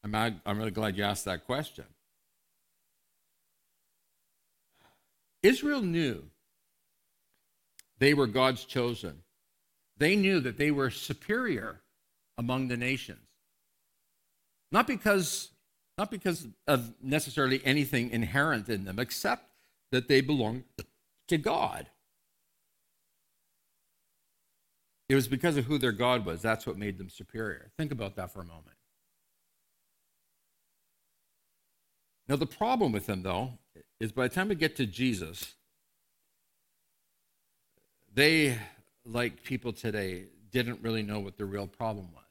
I'm, 0.03 0.41
I'm 0.45 0.57
really 0.57 0.71
glad 0.71 0.97
you 0.97 1.03
asked 1.03 1.25
that 1.25 1.45
question. 1.45 1.85
Israel 5.43 5.81
knew 5.81 6.23
they 7.99 8.13
were 8.13 8.27
God's 8.27 8.63
chosen. 8.63 9.23
They 9.97 10.15
knew 10.15 10.39
that 10.41 10.57
they 10.57 10.71
were 10.71 10.89
superior 10.89 11.81
among 12.37 12.67
the 12.67 12.77
nations. 12.77 13.27
Not 14.71 14.87
because, 14.87 15.49
not 15.97 16.12
because 16.12 16.47
of 16.67 16.93
necessarily 17.01 17.62
anything 17.65 18.12
inherent 18.12 18.69
in 18.69 18.86
them, 18.86 18.99
except 18.99 19.49
that 19.91 20.07
they 20.07 20.21
belonged 20.21 20.63
to 21.27 21.38
God. 21.38 21.88
It 25.10 25.15
was 25.15 25.27
because 25.27 25.57
of 25.57 25.65
who 25.65 25.77
their 25.77 25.93
God 25.93 26.25
was. 26.25 26.41
That's 26.41 26.67
what 26.67 26.77
made 26.77 26.97
them 26.97 27.10
superior. 27.10 27.71
Think 27.77 27.91
about 27.91 28.15
that 28.17 28.31
for 28.31 28.41
a 28.41 28.45
moment. 28.45 28.75
Now, 32.27 32.36
the 32.36 32.45
problem 32.45 32.91
with 32.91 33.05
them, 33.05 33.23
though, 33.23 33.53
is 34.01 34.12
by 34.12 34.27
the 34.27 34.36
time 34.36 34.49
we 34.49 34.55
get 34.55 34.75
to 34.75 34.86
Jesus, 34.86 35.55
they 38.13 38.57
like 39.05 39.43
people 39.43 39.71
today, 39.71 40.25
didn't 40.51 40.81
really 40.81 41.03
know 41.03 41.19
what 41.19 41.38
the 41.38 41.45
real 41.45 41.67
problem 41.67 42.10
was. 42.13 42.26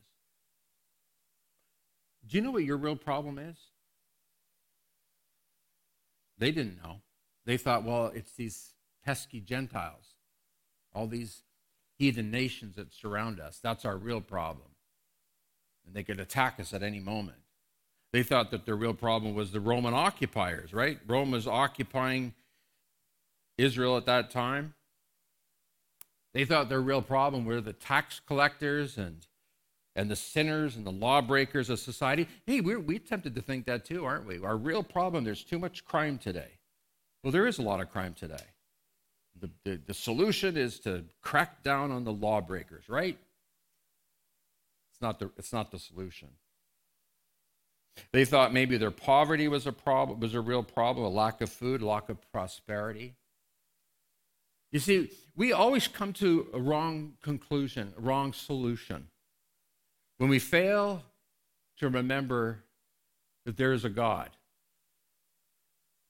Do 2.26 2.36
you 2.36 2.42
know 2.42 2.50
what 2.50 2.64
your 2.64 2.76
real 2.76 2.96
problem 2.96 3.38
is? 3.38 3.56
They 6.38 6.50
didn't 6.50 6.82
know. 6.82 7.00
They 7.44 7.56
thought, 7.56 7.84
well, 7.84 8.06
it's 8.14 8.32
these 8.32 8.72
pesky 9.04 9.40
Gentiles, 9.40 10.14
all 10.92 11.06
these 11.06 11.42
heathen 11.98 12.30
nations 12.30 12.76
that 12.76 12.92
surround 12.92 13.40
us. 13.40 13.58
That's 13.62 13.84
our 13.84 13.96
real 13.96 14.20
problem. 14.20 14.68
And 15.86 15.94
they 15.94 16.02
could 16.02 16.20
attack 16.20 16.58
us 16.58 16.74
at 16.74 16.82
any 16.82 17.00
moment. 17.00 17.38
They 18.12 18.22
thought 18.22 18.50
that 18.50 18.66
their 18.66 18.76
real 18.76 18.94
problem 18.94 19.34
was 19.34 19.52
the 19.52 19.60
Roman 19.60 19.94
occupiers, 19.94 20.72
right? 20.72 20.98
Rome 21.06 21.30
was 21.30 21.46
occupying 21.46 22.34
Israel 23.56 23.96
at 23.96 24.06
that 24.06 24.30
time. 24.30 24.74
They 26.34 26.44
thought 26.44 26.68
their 26.68 26.82
real 26.82 27.02
problem 27.02 27.44
were 27.44 27.60
the 27.60 27.72
tax 27.72 28.20
collectors 28.26 28.98
and, 28.98 29.26
and 29.96 30.10
the 30.10 30.14
sinners 30.14 30.76
and 30.76 30.86
the 30.86 30.92
lawbreakers 30.92 31.70
of 31.70 31.80
society. 31.80 32.28
Hey, 32.46 32.60
we're 32.60 32.78
we 32.78 32.98
tempted 32.98 33.34
to 33.34 33.42
think 33.42 33.64
that 33.66 33.84
too, 33.84 34.04
aren't 34.04 34.26
we? 34.26 34.38
Our 34.38 34.56
real 34.56 34.82
problem, 34.82 35.24
there's 35.24 35.42
too 35.42 35.58
much 35.58 35.84
crime 35.84 36.18
today. 36.18 36.50
Well, 37.24 37.32
there 37.32 37.46
is 37.46 37.58
a 37.58 37.62
lot 37.62 37.80
of 37.80 37.90
crime 37.90 38.14
today. 38.14 38.36
The, 39.40 39.50
the, 39.64 39.80
the 39.86 39.94
solution 39.94 40.56
is 40.56 40.78
to 40.80 41.04
crack 41.22 41.62
down 41.62 41.90
on 41.90 42.04
the 42.04 42.12
lawbreakers, 42.12 42.88
right? 42.88 43.18
It's 44.92 45.02
not 45.02 45.18
the, 45.18 45.30
it's 45.36 45.52
not 45.52 45.70
the 45.70 45.78
solution. 45.78 46.28
They 48.12 48.26
thought 48.26 48.52
maybe 48.52 48.76
their 48.76 48.90
poverty 48.90 49.48
was 49.48 49.66
a 49.66 49.72
problem, 49.72 50.20
was 50.20 50.34
a 50.34 50.40
real 50.40 50.62
problem, 50.62 51.06
a 51.06 51.08
lack 51.08 51.40
of 51.40 51.50
food, 51.50 51.82
lack 51.82 52.10
of 52.10 52.18
prosperity. 52.30 53.14
You 54.70 54.78
see, 54.78 55.10
we 55.34 55.52
always 55.52 55.88
come 55.88 56.12
to 56.14 56.48
a 56.52 56.60
wrong 56.60 57.14
conclusion, 57.22 57.94
a 57.96 58.00
wrong 58.00 58.34
solution. 58.34 59.08
When 60.18 60.30
we 60.30 60.38
fail 60.38 61.02
to 61.78 61.88
remember 61.88 62.64
that 63.44 63.56
there 63.56 63.72
is 63.72 63.84
a 63.84 63.90
God 63.90 64.30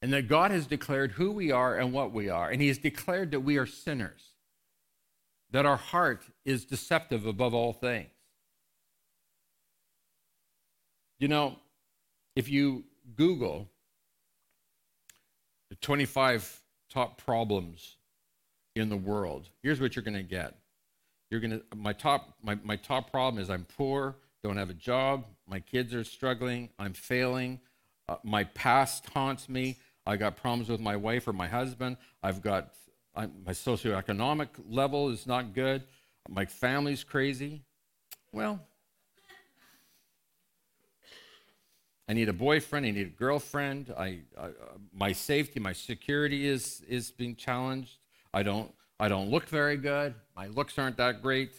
and 0.03 0.13
that 0.13 0.29
God 0.29 0.51
has 0.51 0.67
declared 0.67 1.13
who 1.13 1.33
we 1.33 1.51
are 1.51 1.77
and 1.77 1.93
what 1.93 2.13
we 2.13 2.29
are, 2.29 2.51
and 2.51 2.61
He 2.61 2.69
has 2.69 2.79
declared 2.79 3.33
that 3.33 3.41
we 3.41 3.57
are 3.57 3.67
sinners, 3.67 4.35
that 5.51 5.67
our 5.67 5.77
heart 5.77 6.23
is 6.45 6.65
deceptive 6.65 7.27
above 7.27 7.55
all 7.55 7.73
things. 7.73 8.11
You 11.19 11.29
know, 11.29 11.57
if 12.35 12.49
you 12.49 12.85
Google 13.17 13.69
the 15.71 15.77
25 15.77 16.63
top 16.91 17.21
problems 17.25 17.97
in 18.75 18.91
the 18.91 18.97
world, 18.97 19.49
here's 19.63 19.81
what 19.81 19.97
you're 19.97 20.03
going 20.03 20.15
to 20.15 20.23
get. 20.23 20.55
You're 21.31 21.41
to 21.41 21.63
my 21.75 21.93
top 21.93 22.35
my, 22.43 22.57
my 22.63 22.77
top 22.77 23.11
problem 23.11 23.43
is 23.43 23.51
I'm 23.51 23.65
poor, 23.65 24.17
don't 24.43 24.57
have 24.57 24.71
a 24.71 24.75
job, 24.75 25.25
my 25.49 25.61
kids 25.61 25.95
are 25.95 26.05
struggling, 26.05 26.71
I'm 26.79 26.93
failing, 26.93 27.61
uh, 28.09 28.17
my 28.23 28.45
past 28.45 29.07
haunts 29.07 29.49
me, 29.49 29.77
I 30.07 30.17
got 30.17 30.37
problems 30.37 30.69
with 30.69 30.81
my 30.81 30.95
wife 30.97 31.27
or 31.27 31.33
my 31.33 31.49
husband, 31.49 31.97
I've 32.23 32.43
got 32.43 32.75
I'm, 33.15 33.33
my 33.45 33.53
socioeconomic 33.53 34.49
level 34.69 35.09
is 35.11 35.27
not 35.27 35.53
good, 35.55 35.83
my 36.29 36.45
family's 36.45 37.03
crazy. 37.03 37.63
Well, 38.33 38.61
I 42.09 42.13
need 42.13 42.29
a 42.29 42.33
boyfriend. 42.33 42.87
I 42.87 42.91
need 42.93 43.07
a 43.07 43.11
girlfriend. 43.11 43.93
I, 43.97 44.21
I, 44.39 44.51
my 44.93 45.13
safety, 45.13 45.59
my 45.59 45.73
security 45.73 46.47
is 46.47 46.83
is 46.89 47.11
being 47.11 47.35
challenged. 47.35 47.99
I 48.33 48.43
don't 48.43 48.73
I 48.99 49.09
don't 49.09 49.31
look 49.31 49.49
very 49.49 49.77
good. 49.77 50.15
My 50.35 50.47
looks 50.47 50.79
aren't 50.79 50.97
that 50.97 51.23
great. 51.23 51.51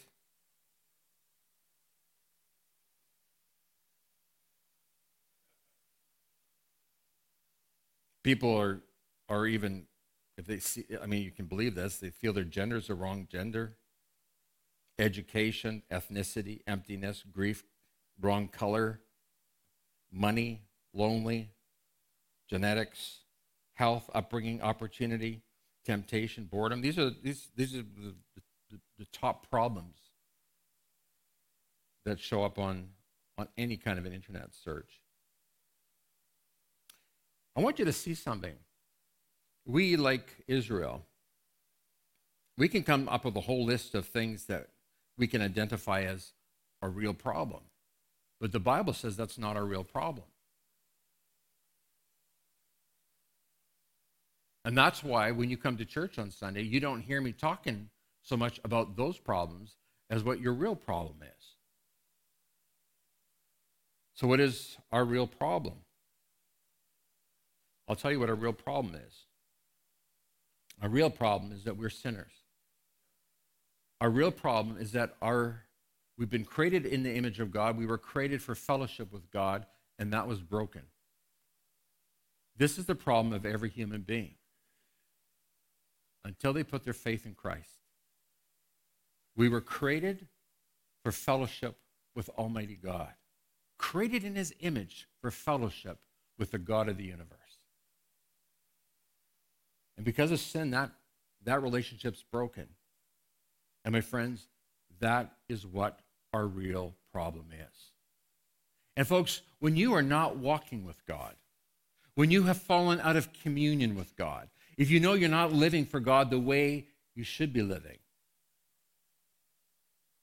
People 8.24 8.56
are 8.56 8.80
are 9.28 9.46
even 9.46 9.86
if 10.36 10.46
they 10.46 10.58
see 10.58 10.84
I 11.00 11.06
mean 11.06 11.22
you 11.22 11.30
can 11.30 11.46
believe 11.46 11.74
this, 11.74 11.98
they 11.98 12.10
feel 12.10 12.32
their 12.32 12.44
gender 12.44 12.76
is 12.76 12.88
the 12.88 12.94
wrong 12.94 13.28
gender. 13.30 13.76
Education, 14.98 15.82
ethnicity, 15.92 16.62
emptiness, 16.66 17.22
grief, 17.32 17.62
wrong 18.20 18.48
color, 18.48 19.00
money, 20.10 20.62
lonely, 20.92 21.52
genetics, 22.48 23.20
health, 23.74 24.10
upbringing, 24.12 24.60
opportunity, 24.60 25.42
temptation, 25.88 26.44
boredom. 26.44 26.82
These 26.82 26.98
are, 26.98 27.10
these, 27.22 27.48
these 27.56 27.74
are 27.74 27.78
the, 27.78 28.14
the, 28.70 28.78
the 28.98 29.06
top 29.10 29.48
problems 29.48 29.96
that 32.04 32.20
show 32.20 32.44
up 32.44 32.58
on, 32.58 32.90
on 33.38 33.48
any 33.56 33.78
kind 33.78 33.98
of 33.98 34.04
an 34.04 34.12
internet 34.12 34.50
search. 34.54 35.00
I 37.56 37.62
want 37.62 37.78
you 37.78 37.86
to 37.86 37.92
see 37.92 38.12
something. 38.12 38.52
We, 39.64 39.96
like 39.96 40.44
Israel, 40.46 41.06
we 42.58 42.68
can 42.68 42.82
come 42.82 43.08
up 43.08 43.24
with 43.24 43.36
a 43.36 43.40
whole 43.40 43.64
list 43.64 43.94
of 43.94 44.06
things 44.06 44.44
that 44.44 44.68
we 45.16 45.26
can 45.26 45.40
identify 45.40 46.02
as 46.02 46.32
a 46.82 46.88
real 46.88 47.14
problem. 47.14 47.62
But 48.40 48.52
the 48.52 48.60
Bible 48.60 48.92
says 48.92 49.16
that's 49.16 49.38
not 49.38 49.56
our 49.56 49.64
real 49.64 49.84
problem. 49.84 50.26
And 54.68 54.76
that's 54.76 55.02
why 55.02 55.30
when 55.30 55.48
you 55.48 55.56
come 55.56 55.78
to 55.78 55.86
church 55.86 56.18
on 56.18 56.30
Sunday, 56.30 56.60
you 56.60 56.78
don't 56.78 57.00
hear 57.00 57.22
me 57.22 57.32
talking 57.32 57.88
so 58.20 58.36
much 58.36 58.60
about 58.64 58.98
those 58.98 59.16
problems 59.16 59.76
as 60.10 60.22
what 60.22 60.42
your 60.42 60.52
real 60.52 60.76
problem 60.76 61.22
is. 61.22 61.54
So, 64.12 64.26
what 64.26 64.40
is 64.40 64.76
our 64.92 65.06
real 65.06 65.26
problem? 65.26 65.76
I'll 67.88 67.96
tell 67.96 68.12
you 68.12 68.20
what 68.20 68.28
our 68.28 68.34
real 68.34 68.52
problem 68.52 68.94
is. 68.94 69.24
Our 70.82 70.90
real 70.90 71.08
problem 71.08 71.50
is 71.50 71.64
that 71.64 71.78
we're 71.78 71.88
sinners. 71.88 72.34
Our 74.02 74.10
real 74.10 74.30
problem 74.30 74.76
is 74.78 74.92
that 74.92 75.16
our 75.22 75.62
We've 76.18 76.28
been 76.28 76.44
created 76.44 76.84
in 76.84 77.04
the 77.04 77.14
image 77.14 77.40
of 77.40 77.50
God. 77.50 77.78
We 77.78 77.86
were 77.86 77.96
created 77.96 78.42
for 78.42 78.54
fellowship 78.54 79.12
with 79.14 79.30
God, 79.30 79.64
and 79.98 80.12
that 80.12 80.28
was 80.28 80.40
broken. 80.40 80.82
This 82.58 82.76
is 82.76 82.84
the 82.84 82.96
problem 82.96 83.32
of 83.32 83.46
every 83.46 83.70
human 83.70 84.02
being 84.02 84.34
until 86.24 86.52
they 86.52 86.62
put 86.62 86.84
their 86.84 86.92
faith 86.92 87.26
in 87.26 87.34
Christ. 87.34 87.80
We 89.36 89.48
were 89.48 89.60
created 89.60 90.26
for 91.02 91.12
fellowship 91.12 91.76
with 92.14 92.28
Almighty 92.30 92.76
God, 92.76 93.12
created 93.78 94.24
in 94.24 94.34
His 94.34 94.52
image 94.60 95.08
for 95.20 95.30
fellowship 95.30 95.98
with 96.38 96.50
the 96.50 96.58
God 96.58 96.88
of 96.88 96.96
the 96.96 97.04
universe. 97.04 97.34
And 99.96 100.04
because 100.04 100.30
of 100.30 100.40
sin, 100.40 100.70
that, 100.70 100.90
that 101.44 101.62
relationship's 101.62 102.22
broken. 102.22 102.68
And 103.84 103.92
my 103.92 104.00
friends, 104.00 104.48
that 105.00 105.32
is 105.48 105.66
what 105.66 106.00
our 106.32 106.46
real 106.46 106.94
problem 107.12 107.46
is. 107.52 107.92
And, 108.96 109.06
folks, 109.06 109.42
when 109.60 109.76
you 109.76 109.94
are 109.94 110.02
not 110.02 110.36
walking 110.36 110.84
with 110.84 111.04
God, 111.06 111.34
when 112.14 112.30
you 112.30 112.44
have 112.44 112.60
fallen 112.60 113.00
out 113.00 113.16
of 113.16 113.32
communion 113.32 113.94
with 113.94 114.16
God, 114.16 114.48
if 114.78 114.90
you 114.90 114.98
know 114.98 115.12
you're 115.12 115.28
not 115.28 115.52
living 115.52 115.84
for 115.84 116.00
God 116.00 116.30
the 116.30 116.38
way 116.38 116.86
you 117.14 117.24
should 117.24 117.52
be 117.52 117.60
living, 117.60 117.98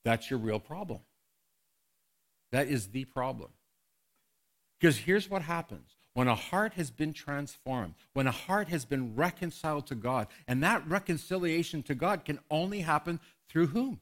that's 0.04 0.28
your 0.28 0.40
real 0.40 0.58
problem. 0.58 1.00
That 2.50 2.66
is 2.66 2.88
the 2.88 3.04
problem. 3.04 3.50
Because 4.80 4.98
here's 4.98 5.30
what 5.30 5.42
happens 5.42 5.90
when 6.14 6.26
a 6.26 6.34
heart 6.34 6.72
has 6.74 6.90
been 6.90 7.12
transformed, 7.12 7.94
when 8.14 8.26
a 8.26 8.32
heart 8.32 8.68
has 8.68 8.84
been 8.84 9.14
reconciled 9.14 9.86
to 9.86 9.94
God, 9.94 10.26
and 10.48 10.60
that 10.64 10.84
reconciliation 10.88 11.84
to 11.84 11.94
God 11.94 12.24
can 12.24 12.40
only 12.50 12.80
happen 12.80 13.20
through 13.48 13.68
whom? 13.68 14.00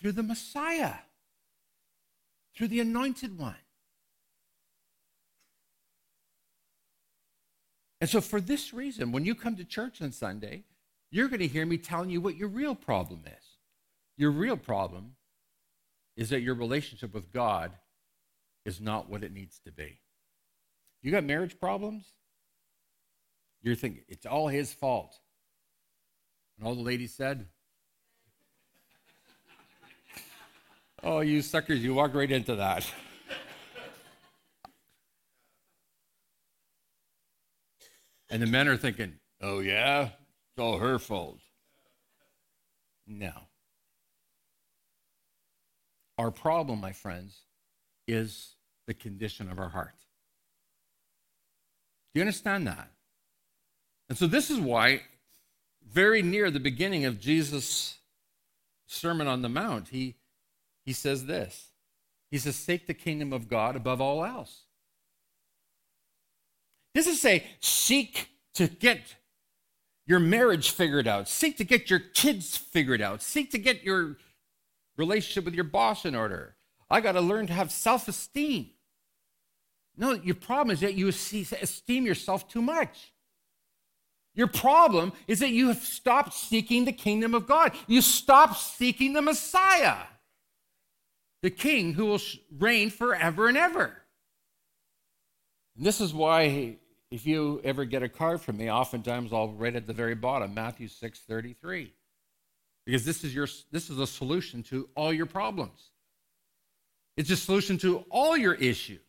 through 0.00 0.12
the 0.12 0.22
Messiah, 0.22 0.94
through 2.56 2.68
the 2.68 2.80
anointed 2.80 3.38
one. 3.38 3.56
And 8.00 8.08
so, 8.08 8.20
for 8.20 8.40
this 8.40 8.72
reason, 8.72 9.12
when 9.12 9.24
you 9.24 9.34
come 9.34 9.56
to 9.56 9.64
church 9.64 10.00
on 10.00 10.12
Sunday, 10.12 10.64
you're 11.10 11.28
going 11.28 11.40
to 11.40 11.48
hear 11.48 11.66
me 11.66 11.76
telling 11.76 12.10
you 12.10 12.20
what 12.20 12.36
your 12.36 12.48
real 12.48 12.74
problem 12.74 13.22
is. 13.26 13.44
Your 14.16 14.30
real 14.30 14.56
problem 14.56 15.16
is 16.16 16.30
that 16.30 16.40
your 16.40 16.54
relationship 16.54 17.12
with 17.12 17.32
God 17.32 17.72
is 18.64 18.80
not 18.80 19.08
what 19.08 19.22
it 19.24 19.32
needs 19.32 19.58
to 19.60 19.72
be. 19.72 20.00
You 21.02 21.10
got 21.10 21.24
marriage 21.24 21.58
problems? 21.58 22.04
You're 23.62 23.74
thinking 23.74 24.02
it's 24.08 24.26
all 24.26 24.48
his 24.48 24.72
fault. 24.72 25.18
And 26.56 26.66
all 26.66 26.74
the 26.74 26.82
ladies 26.82 27.14
said, 27.14 27.46
Oh, 31.02 31.20
you 31.20 31.40
suckers, 31.40 31.82
you 31.82 31.94
walk 31.94 32.14
right 32.14 32.30
into 32.30 32.56
that. 32.56 32.86
and 38.30 38.40
the 38.40 38.46
men 38.46 38.68
are 38.68 38.76
thinking, 38.76 39.14
oh, 39.42 39.60
yeah, 39.60 40.04
it's 40.04 40.58
all 40.58 40.78
her 40.78 40.98
fault. 40.98 41.40
No. 43.06 43.32
Our 46.16 46.30
problem, 46.30 46.80
my 46.80 46.92
friends, 46.92 47.40
is 48.06 48.54
the 48.86 48.94
condition 48.94 49.50
of 49.50 49.58
our 49.58 49.70
heart. 49.70 49.94
Do 52.12 52.20
you 52.20 52.22
understand 52.22 52.66
that? 52.66 52.90
And 54.08 54.18
so, 54.18 54.26
this 54.26 54.50
is 54.50 54.58
why, 54.58 55.02
very 55.88 56.22
near 56.22 56.50
the 56.50 56.60
beginning 56.60 57.04
of 57.04 57.20
Jesus' 57.20 57.98
Sermon 58.86 59.28
on 59.28 59.42
the 59.42 59.48
Mount, 59.48 59.88
he 59.88 60.16
he 60.84 60.92
says 60.92 61.26
this 61.26 61.68
He 62.30 62.38
says, 62.38 62.56
Seek 62.56 62.86
the 62.86 62.94
kingdom 62.94 63.32
of 63.32 63.48
God 63.48 63.76
above 63.76 64.00
all 64.00 64.24
else. 64.24 64.64
This 66.94 67.06
is 67.06 67.20
say, 67.20 67.46
seek 67.60 68.30
to 68.54 68.66
get 68.66 69.00
your 70.06 70.18
marriage 70.18 70.70
figured 70.70 71.06
out, 71.06 71.28
seek 71.28 71.56
to 71.58 71.64
get 71.64 71.88
your 71.88 72.00
kids 72.00 72.56
figured 72.56 73.00
out, 73.00 73.22
seek 73.22 73.50
to 73.52 73.58
get 73.58 73.84
your 73.84 74.16
relationship 74.96 75.44
with 75.44 75.54
your 75.54 75.64
boss 75.64 76.04
in 76.04 76.14
order. 76.14 76.56
I 76.90 77.00
got 77.00 77.12
to 77.12 77.20
learn 77.20 77.46
to 77.46 77.52
have 77.52 77.70
self 77.70 78.08
esteem. 78.08 78.70
No, 79.96 80.12
your 80.12 80.34
problem 80.34 80.72
is 80.72 80.80
that 80.80 80.94
you 80.94 81.08
esteem 81.08 82.06
yourself 82.06 82.48
too 82.48 82.62
much. 82.62 83.12
Your 84.34 84.46
problem 84.46 85.12
is 85.26 85.40
that 85.40 85.50
you 85.50 85.68
have 85.68 85.78
stopped 85.78 86.32
seeking 86.32 86.84
the 86.84 86.92
kingdom 86.92 87.34
of 87.34 87.46
God. 87.46 87.72
You 87.86 88.00
stopped 88.00 88.58
seeking 88.58 89.12
the 89.12 89.22
Messiah 89.22 89.96
the 91.42 91.50
king 91.50 91.94
who 91.94 92.06
will 92.06 92.20
reign 92.58 92.90
forever 92.90 93.48
and 93.48 93.56
ever. 93.56 93.99
And 95.76 95.86
this 95.86 96.00
is 96.00 96.12
why 96.12 96.78
if 97.10 97.26
you 97.26 97.60
ever 97.64 97.84
get 97.84 98.02
a 98.02 98.08
card 98.08 98.40
from 98.40 98.56
me, 98.56 98.70
oftentimes 98.70 99.32
I'll 99.32 99.52
write 99.52 99.76
at 99.76 99.86
the 99.86 99.92
very 99.92 100.14
bottom 100.14 100.54
Matthew 100.54 100.88
6:33. 100.88 101.92
Because 102.86 103.04
this 103.04 103.24
is 103.24 103.34
your 103.34 103.48
this 103.70 103.90
is 103.90 103.98
a 103.98 104.06
solution 104.06 104.62
to 104.64 104.88
all 104.94 105.12
your 105.12 105.26
problems. 105.26 105.90
It's 107.16 107.30
a 107.30 107.36
solution 107.36 107.78
to 107.78 108.04
all 108.10 108.36
your 108.36 108.54
issues. 108.54 109.00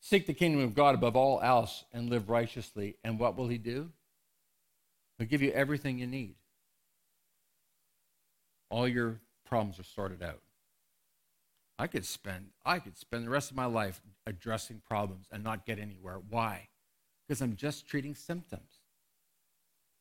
Seek 0.00 0.26
the 0.26 0.34
kingdom 0.34 0.62
of 0.62 0.74
God 0.74 0.94
above 0.94 1.16
all 1.16 1.40
else 1.40 1.84
and 1.92 2.10
live 2.10 2.28
righteously. 2.28 2.96
And 3.02 3.18
what 3.18 3.36
will 3.36 3.48
he 3.48 3.58
do? 3.58 3.90
He'll 5.18 5.26
give 5.26 5.42
you 5.42 5.50
everything 5.52 5.98
you 5.98 6.06
need. 6.06 6.34
All 8.70 8.88
your 8.88 9.20
problems 9.44 9.78
are 9.78 9.84
sorted 9.84 10.22
out. 10.22 10.40
I 11.78 11.86
could 11.86 12.04
spend 12.04 12.50
I 12.64 12.78
could 12.78 12.96
spend 12.96 13.26
the 13.26 13.30
rest 13.30 13.50
of 13.50 13.56
my 13.56 13.66
life 13.66 14.00
addressing 14.26 14.82
problems 14.86 15.26
and 15.32 15.42
not 15.42 15.66
get 15.66 15.78
anywhere. 15.78 16.20
Why? 16.28 16.68
Because 17.26 17.40
I'm 17.40 17.56
just 17.56 17.86
treating 17.86 18.14
symptoms. 18.14 18.80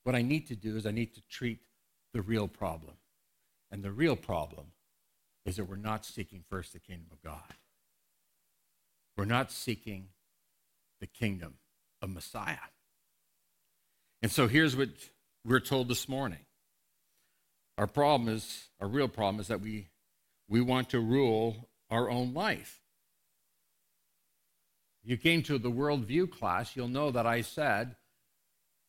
What 0.03 0.15
I 0.15 0.22
need 0.22 0.47
to 0.47 0.55
do 0.55 0.78
is 0.78 0.86
I 0.86 0.91
need 0.91 1.13
to 1.15 1.22
treat 1.30 1.59
the 2.13 2.22
real 2.22 2.47
problem. 2.47 2.95
And 3.72 3.84
the 3.84 3.91
real 3.91 4.15
problem 4.15 4.67
is 5.45 5.55
that 5.55 5.65
we're 5.65 5.76
not 5.76 6.05
seeking 6.05 6.43
first 6.49 6.74
the 6.74 6.80
kingdom 6.80 7.07
of 7.11 7.22
God. 7.22 7.55
We're 9.17 9.26
not 9.26 9.51
seeking 9.51 10.07
the 10.99 11.07
kingdom 11.07 11.55
of 12.01 12.09
Messiah. 12.09 12.57
And 14.22 14.32
so 14.32 14.47
here's 14.47 14.76
what 14.76 14.89
we're 15.45 15.59
told 15.59 15.88
this 15.88 16.07
morning. 16.07 16.45
Our 17.78 17.88
problem 17.88 18.30
is, 18.30 18.69
our 18.80 18.88
real 18.88 19.07
problem 19.07 19.39
is 19.39 19.47
that 19.47 19.61
we, 19.61 19.88
we 20.52 20.60
want 20.60 20.89
to 20.89 20.99
rule 20.99 21.70
our 21.89 22.10
own 22.10 22.34
life. 22.34 22.82
You 25.02 25.16
came 25.16 25.41
to 25.43 25.58
the 25.58 25.72
worldview 25.72 26.30
class, 26.30 26.76
you'll 26.76 26.89
know 26.89 27.10
that 27.10 27.26
I 27.26 27.39
said 27.39 27.95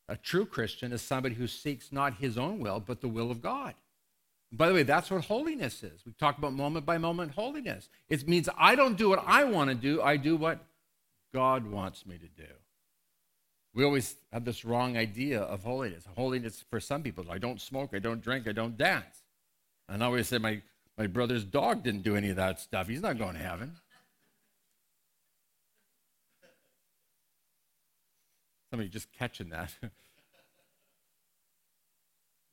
a 0.09 0.17
true 0.17 0.45
Christian 0.45 0.91
is 0.91 1.01
somebody 1.01 1.35
who 1.35 1.47
seeks 1.47 1.93
not 1.93 2.15
his 2.15 2.37
own 2.37 2.59
will, 2.59 2.81
but 2.81 2.99
the 2.99 3.07
will 3.07 3.31
of 3.31 3.41
God. 3.41 3.75
By 4.51 4.67
the 4.67 4.73
way, 4.73 4.83
that's 4.83 5.09
what 5.09 5.23
holiness 5.23 5.81
is. 5.81 6.01
We 6.05 6.11
talk 6.11 6.37
about 6.37 6.51
moment 6.51 6.85
by 6.85 6.97
moment 6.97 7.31
holiness. 7.31 7.87
It 8.09 8.27
means 8.27 8.49
I 8.57 8.75
don't 8.75 8.97
do 8.97 9.07
what 9.07 9.23
I 9.25 9.45
want 9.45 9.69
to 9.69 9.75
do, 9.75 10.01
I 10.01 10.17
do 10.17 10.35
what 10.35 10.59
God 11.33 11.65
wants 11.65 12.05
me 12.05 12.17
to 12.17 12.27
do. 12.27 12.51
We 13.73 13.85
always 13.85 14.17
have 14.33 14.43
this 14.43 14.65
wrong 14.65 14.97
idea 14.97 15.39
of 15.39 15.63
holiness. 15.63 16.03
Holiness 16.17 16.63
for 16.69 16.81
some 16.81 17.03
people, 17.03 17.25
I 17.31 17.37
don't 17.37 17.61
smoke, 17.61 17.91
I 17.93 17.99
don't 17.99 18.21
drink, 18.21 18.49
I 18.49 18.51
don't 18.51 18.77
dance. 18.77 19.23
And 19.87 20.03
I 20.03 20.07
always 20.07 20.27
say 20.27 20.37
my, 20.37 20.61
my 20.97 21.07
brother's 21.07 21.43
dog 21.43 21.83
didn't 21.83 22.03
do 22.03 22.15
any 22.15 22.29
of 22.29 22.35
that 22.35 22.59
stuff. 22.59 22.87
He's 22.87 23.01
not 23.01 23.17
going 23.17 23.33
to 23.33 23.41
heaven. 23.41 23.77
Somebody 28.69 28.89
just 28.89 29.11
catching 29.11 29.49
that. 29.49 29.71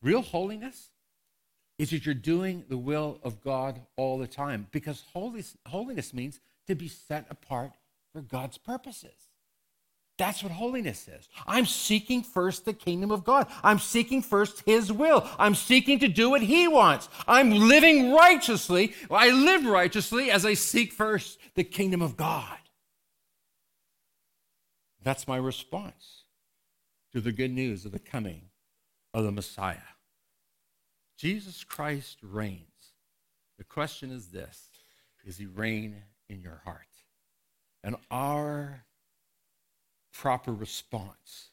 Real 0.03 0.23
holiness 0.23 0.91
is 1.79 1.91
that 1.91 2.05
you're 2.05 2.15
doing 2.15 2.65
the 2.69 2.77
will 2.77 3.19
of 3.23 3.41
God 3.41 3.81
all 3.97 4.19
the 4.19 4.27
time 4.27 4.67
because 4.71 5.05
holiness, 5.13 5.57
holiness 5.67 6.13
means 6.13 6.41
to 6.67 6.75
be 6.75 6.89
set 6.89 7.27
apart 7.31 7.73
for 8.13 8.21
God's 8.21 8.59
purposes. 8.59 9.30
That's 10.21 10.43
what 10.43 10.53
holiness 10.53 11.09
is. 11.09 11.31
I'm 11.47 11.65
seeking 11.65 12.23
first 12.23 12.67
the 12.67 12.75
kingdom 12.75 13.11
of 13.11 13.25
God. 13.25 13.47
I'm 13.63 13.79
seeking 13.79 14.21
first 14.21 14.63
His 14.67 14.93
will. 14.93 15.27
I'm 15.39 15.55
seeking 15.55 15.99
to 16.01 16.09
do 16.09 16.29
what 16.29 16.43
He 16.43 16.69
wants. 16.69 17.09
I'm 17.27 17.49
living 17.51 18.13
righteously. 18.13 18.93
I 19.11 19.31
live 19.31 19.65
righteously 19.65 20.31
as 20.31 20.45
I 20.45 20.53
seek 20.53 20.93
first 20.93 21.39
the 21.55 21.65
kingdom 21.65 22.03
of 22.03 22.19
God. 22.19 22.59
That's 25.03 25.27
my 25.27 25.39
response 25.39 26.25
to 27.15 27.23
the 27.23 27.33
good 27.33 27.51
news 27.51 27.87
of 27.87 27.93
the 27.93 27.99
coming 27.99 28.51
of 29.15 29.25
the 29.25 29.33
Messiah. 29.33 29.79
Jesus 31.17 31.65
Christ 31.65 32.19
reigns. 32.23 32.67
The 33.57 33.65
question 33.65 34.11
is 34.11 34.29
this 34.29 34.69
Is 35.25 35.39
he 35.39 35.47
reign 35.47 36.03
in 36.29 36.43
your 36.43 36.61
heart? 36.67 36.85
And 37.83 37.97
our 38.11 38.85
proper 40.13 40.53
response 40.53 41.51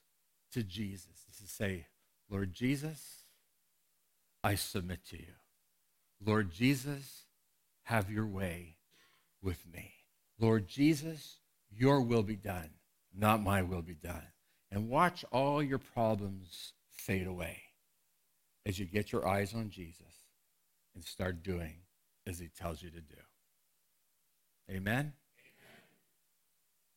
to 0.54 0.64
Jesus 0.64 1.26
is 1.30 1.38
to 1.40 1.48
say, 1.48 1.88
Lord 2.30 2.54
Jesus, 2.54 3.24
I 4.44 4.56
submit 4.56 5.06
to 5.10 5.18
you. 5.18 5.34
Lord 6.24 6.52
Jesus, 6.52 7.24
have 7.84 8.12
your 8.12 8.26
way 8.26 8.78
with 9.42 9.66
me. 9.72 9.92
Lord 10.40 10.68
Jesus, 10.68 11.38
your 11.72 12.02
will 12.02 12.24
be 12.24 12.36
done, 12.36 12.70
not 13.16 13.42
my 13.42 13.62
will 13.62 13.82
be 13.82 13.96
done. 13.96 14.28
And 14.72 14.90
watch 14.90 15.24
all 15.32 15.64
your 15.64 15.78
problems 15.78 16.74
fade 16.90 17.28
away 17.28 17.62
as 18.66 18.78
you 18.80 18.86
get 18.86 19.12
your 19.12 19.28
eyes 19.28 19.54
on 19.54 19.70
Jesus 19.70 20.02
and 20.94 21.04
start 21.04 21.44
doing 21.44 21.76
as 22.26 22.40
he 22.40 22.50
tells 22.50 22.82
you 22.82 22.90
to 22.90 23.00
do. 23.00 23.16
Amen? 24.70 24.94
Amen. 24.94 25.14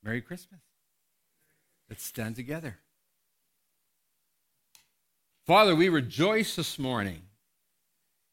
Merry 0.02 0.20
Christmas. 0.20 0.60
Let's 1.90 2.04
stand 2.04 2.36
together. 2.36 2.78
Father, 5.44 5.74
we 5.74 5.88
rejoice 5.88 6.54
this 6.54 6.78
morning 6.78 7.22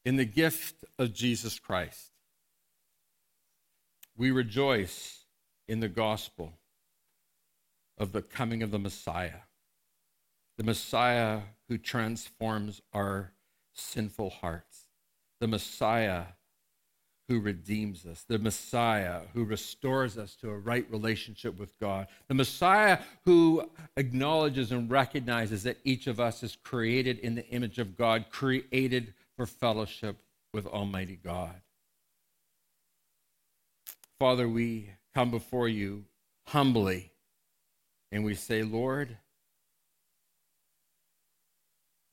in 0.05 0.16
the 0.16 0.26
gift 0.26 0.86
of 0.99 1.12
Jesus 1.12 1.58
Christ. 1.58 2.12
We 4.16 4.30
rejoice 4.30 5.26
in 5.68 5.80
the 5.80 5.89
gospel 5.89 6.53
of 7.97 8.12
the 8.12 8.22
coming 8.22 8.62
of 8.62 8.70
the 8.70 8.78
Messiah, 8.78 9.41
the 10.58 10.64
Messiah 10.64 11.41
who 11.68 11.80
transforms 11.80 12.84
our 12.93 13.34
sinful 13.74 14.30
hearts, 14.30 14.84
the 15.39 15.47
Messiah 15.47 16.26
who 17.28 17.40
redeems 17.40 18.06
us, 18.06 18.24
the 18.28 18.40
Messiah 18.40 19.22
who 19.34 19.44
restores 19.44 20.18
us 20.18 20.36
to 20.36 20.50
a 20.50 20.58
right 20.58 20.90
relationship 20.90 21.60
with 21.60 21.78
God, 21.80 22.08
the 22.28 22.34
Messiah 22.34 23.00
who 23.26 23.70
acknowledges 23.98 24.72
and 24.72 24.90
recognizes 24.90 25.64
that 25.64 25.78
each 25.84 26.08
of 26.08 26.20
us 26.20 26.42
is 26.42 26.58
created 26.64 27.20
in 27.20 27.36
the 27.36 27.48
image 27.50 27.80
of 27.80 27.98
God, 27.98 28.26
created 28.30 29.14
for 29.36 29.46
fellowship 29.46 30.18
with 30.54 30.66
Almighty 30.66 31.20
God. 31.22 31.62
Father, 34.20 34.48
we 34.48 34.90
come 35.14 35.30
before 35.30 35.68
you 35.68 36.06
humbly 36.48 37.12
and 38.12 38.24
we 38.24 38.36
say, 38.36 38.64
Lord, 38.64 39.18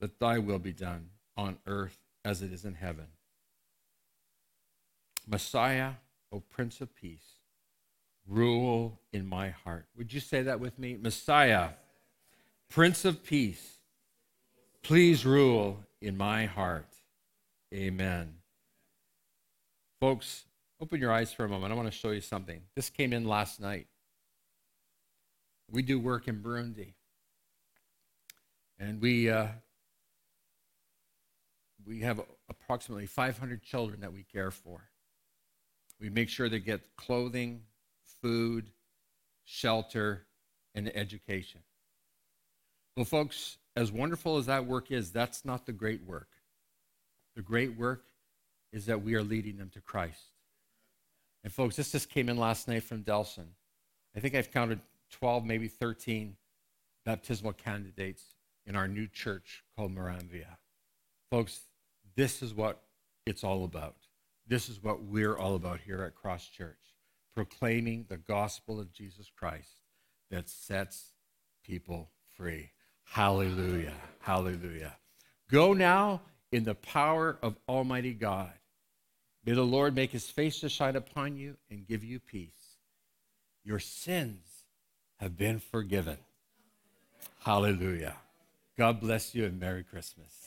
that 0.01 0.19
thy 0.19 0.39
will 0.39 0.59
be 0.59 0.73
done 0.73 1.09
on 1.37 1.57
earth 1.65 1.97
as 2.23 2.41
it 2.41 2.51
is 2.51 2.65
in 2.65 2.73
heaven. 2.73 3.07
Messiah, 5.27 5.93
O 6.31 6.39
Prince 6.39 6.81
of 6.81 6.95
Peace, 6.95 7.39
rule 8.27 8.99
in 9.11 9.27
my 9.27 9.49
heart. 9.49 9.87
Would 9.97 10.13
you 10.13 10.19
say 10.19 10.43
that 10.43 10.59
with 10.59 10.77
me? 10.79 10.97
Messiah, 10.99 11.69
Prince 12.69 13.05
of 13.05 13.23
Peace, 13.23 13.77
please 14.81 15.25
rule 15.25 15.79
in 16.01 16.17
my 16.17 16.45
heart. 16.45 16.87
Amen. 17.73 18.35
Folks, 19.99 20.45
open 20.79 20.99
your 20.99 21.11
eyes 21.11 21.33
for 21.33 21.45
a 21.45 21.49
moment. 21.49 21.71
I 21.73 21.75
want 21.75 21.91
to 21.91 21.97
show 21.97 22.11
you 22.11 22.21
something. 22.21 22.61
This 22.75 22.89
came 22.89 23.13
in 23.13 23.25
last 23.25 23.59
night. 23.59 23.87
We 25.71 25.81
do 25.81 25.99
work 25.99 26.27
in 26.27 26.41
Burundi. 26.41 26.93
And 28.77 29.01
we, 29.01 29.29
uh, 29.29 29.47
we 31.85 32.01
have 32.01 32.21
approximately 32.49 33.05
500 33.05 33.63
children 33.63 34.01
that 34.01 34.11
we 34.11 34.23
care 34.23 34.51
for. 34.51 34.81
We 36.05 36.11
make 36.11 36.29
sure 36.29 36.49
they 36.49 36.59
get 36.59 36.95
clothing, 36.97 37.63
food, 38.21 38.69
shelter, 39.43 40.27
and 40.75 40.95
education. 40.95 41.61
Well, 42.95 43.05
folks, 43.05 43.57
as 43.75 43.91
wonderful 43.91 44.37
as 44.37 44.45
that 44.45 44.67
work 44.67 44.91
is, 44.91 45.11
that's 45.11 45.43
not 45.43 45.65
the 45.65 45.71
great 45.71 46.03
work. 46.05 46.27
The 47.35 47.41
great 47.41 47.75
work 47.75 48.03
is 48.71 48.85
that 48.85 49.01
we 49.01 49.15
are 49.15 49.23
leading 49.23 49.57
them 49.57 49.71
to 49.73 49.81
Christ. 49.81 50.21
And, 51.43 51.51
folks, 51.51 51.75
this 51.75 51.91
just 51.91 52.11
came 52.11 52.29
in 52.29 52.37
last 52.37 52.67
night 52.67 52.83
from 52.83 53.03
Delson. 53.03 53.47
I 54.15 54.19
think 54.19 54.35
I've 54.35 54.51
counted 54.51 54.81
12, 55.09 55.43
maybe 55.43 55.67
13 55.67 56.35
baptismal 57.03 57.53
candidates 57.53 58.35
in 58.67 58.75
our 58.75 58.87
new 58.87 59.07
church 59.07 59.63
called 59.75 59.95
Moranvia. 59.95 60.57
Folks, 61.31 61.61
this 62.15 62.43
is 62.43 62.53
what 62.53 62.83
it's 63.25 63.43
all 63.43 63.63
about. 63.63 63.95
This 64.47 64.69
is 64.69 64.81
what 64.83 65.03
we're 65.03 65.37
all 65.37 65.55
about 65.55 65.79
here 65.79 66.03
at 66.03 66.15
Cross 66.15 66.47
Church 66.49 66.77
proclaiming 67.35 68.05
the 68.07 68.17
gospel 68.17 68.79
of 68.79 68.93
Jesus 68.93 69.29
Christ 69.37 69.81
that 70.31 70.49
sets 70.49 71.11
people 71.63 72.09
free. 72.37 72.71
Hallelujah. 73.03 73.93
Hallelujah. 74.19 74.95
Go 75.51 75.73
now 75.73 76.21
in 76.51 76.63
the 76.63 76.75
power 76.75 77.37
of 77.41 77.57
Almighty 77.67 78.13
God. 78.13 78.53
May 79.45 79.53
the 79.53 79.63
Lord 79.63 79.93
make 79.93 80.11
his 80.11 80.29
face 80.29 80.59
to 80.61 80.69
shine 80.69 80.95
upon 80.95 81.35
you 81.35 81.57
and 81.69 81.85
give 81.85 82.03
you 82.03 82.19
peace. 82.19 82.77
Your 83.63 83.79
sins 83.79 84.65
have 85.17 85.37
been 85.37 85.59
forgiven. 85.59 86.17
Hallelujah. 87.43 88.15
God 88.77 88.99
bless 88.99 89.35
you 89.35 89.45
and 89.45 89.59
Merry 89.59 89.83
Christmas. 89.83 90.44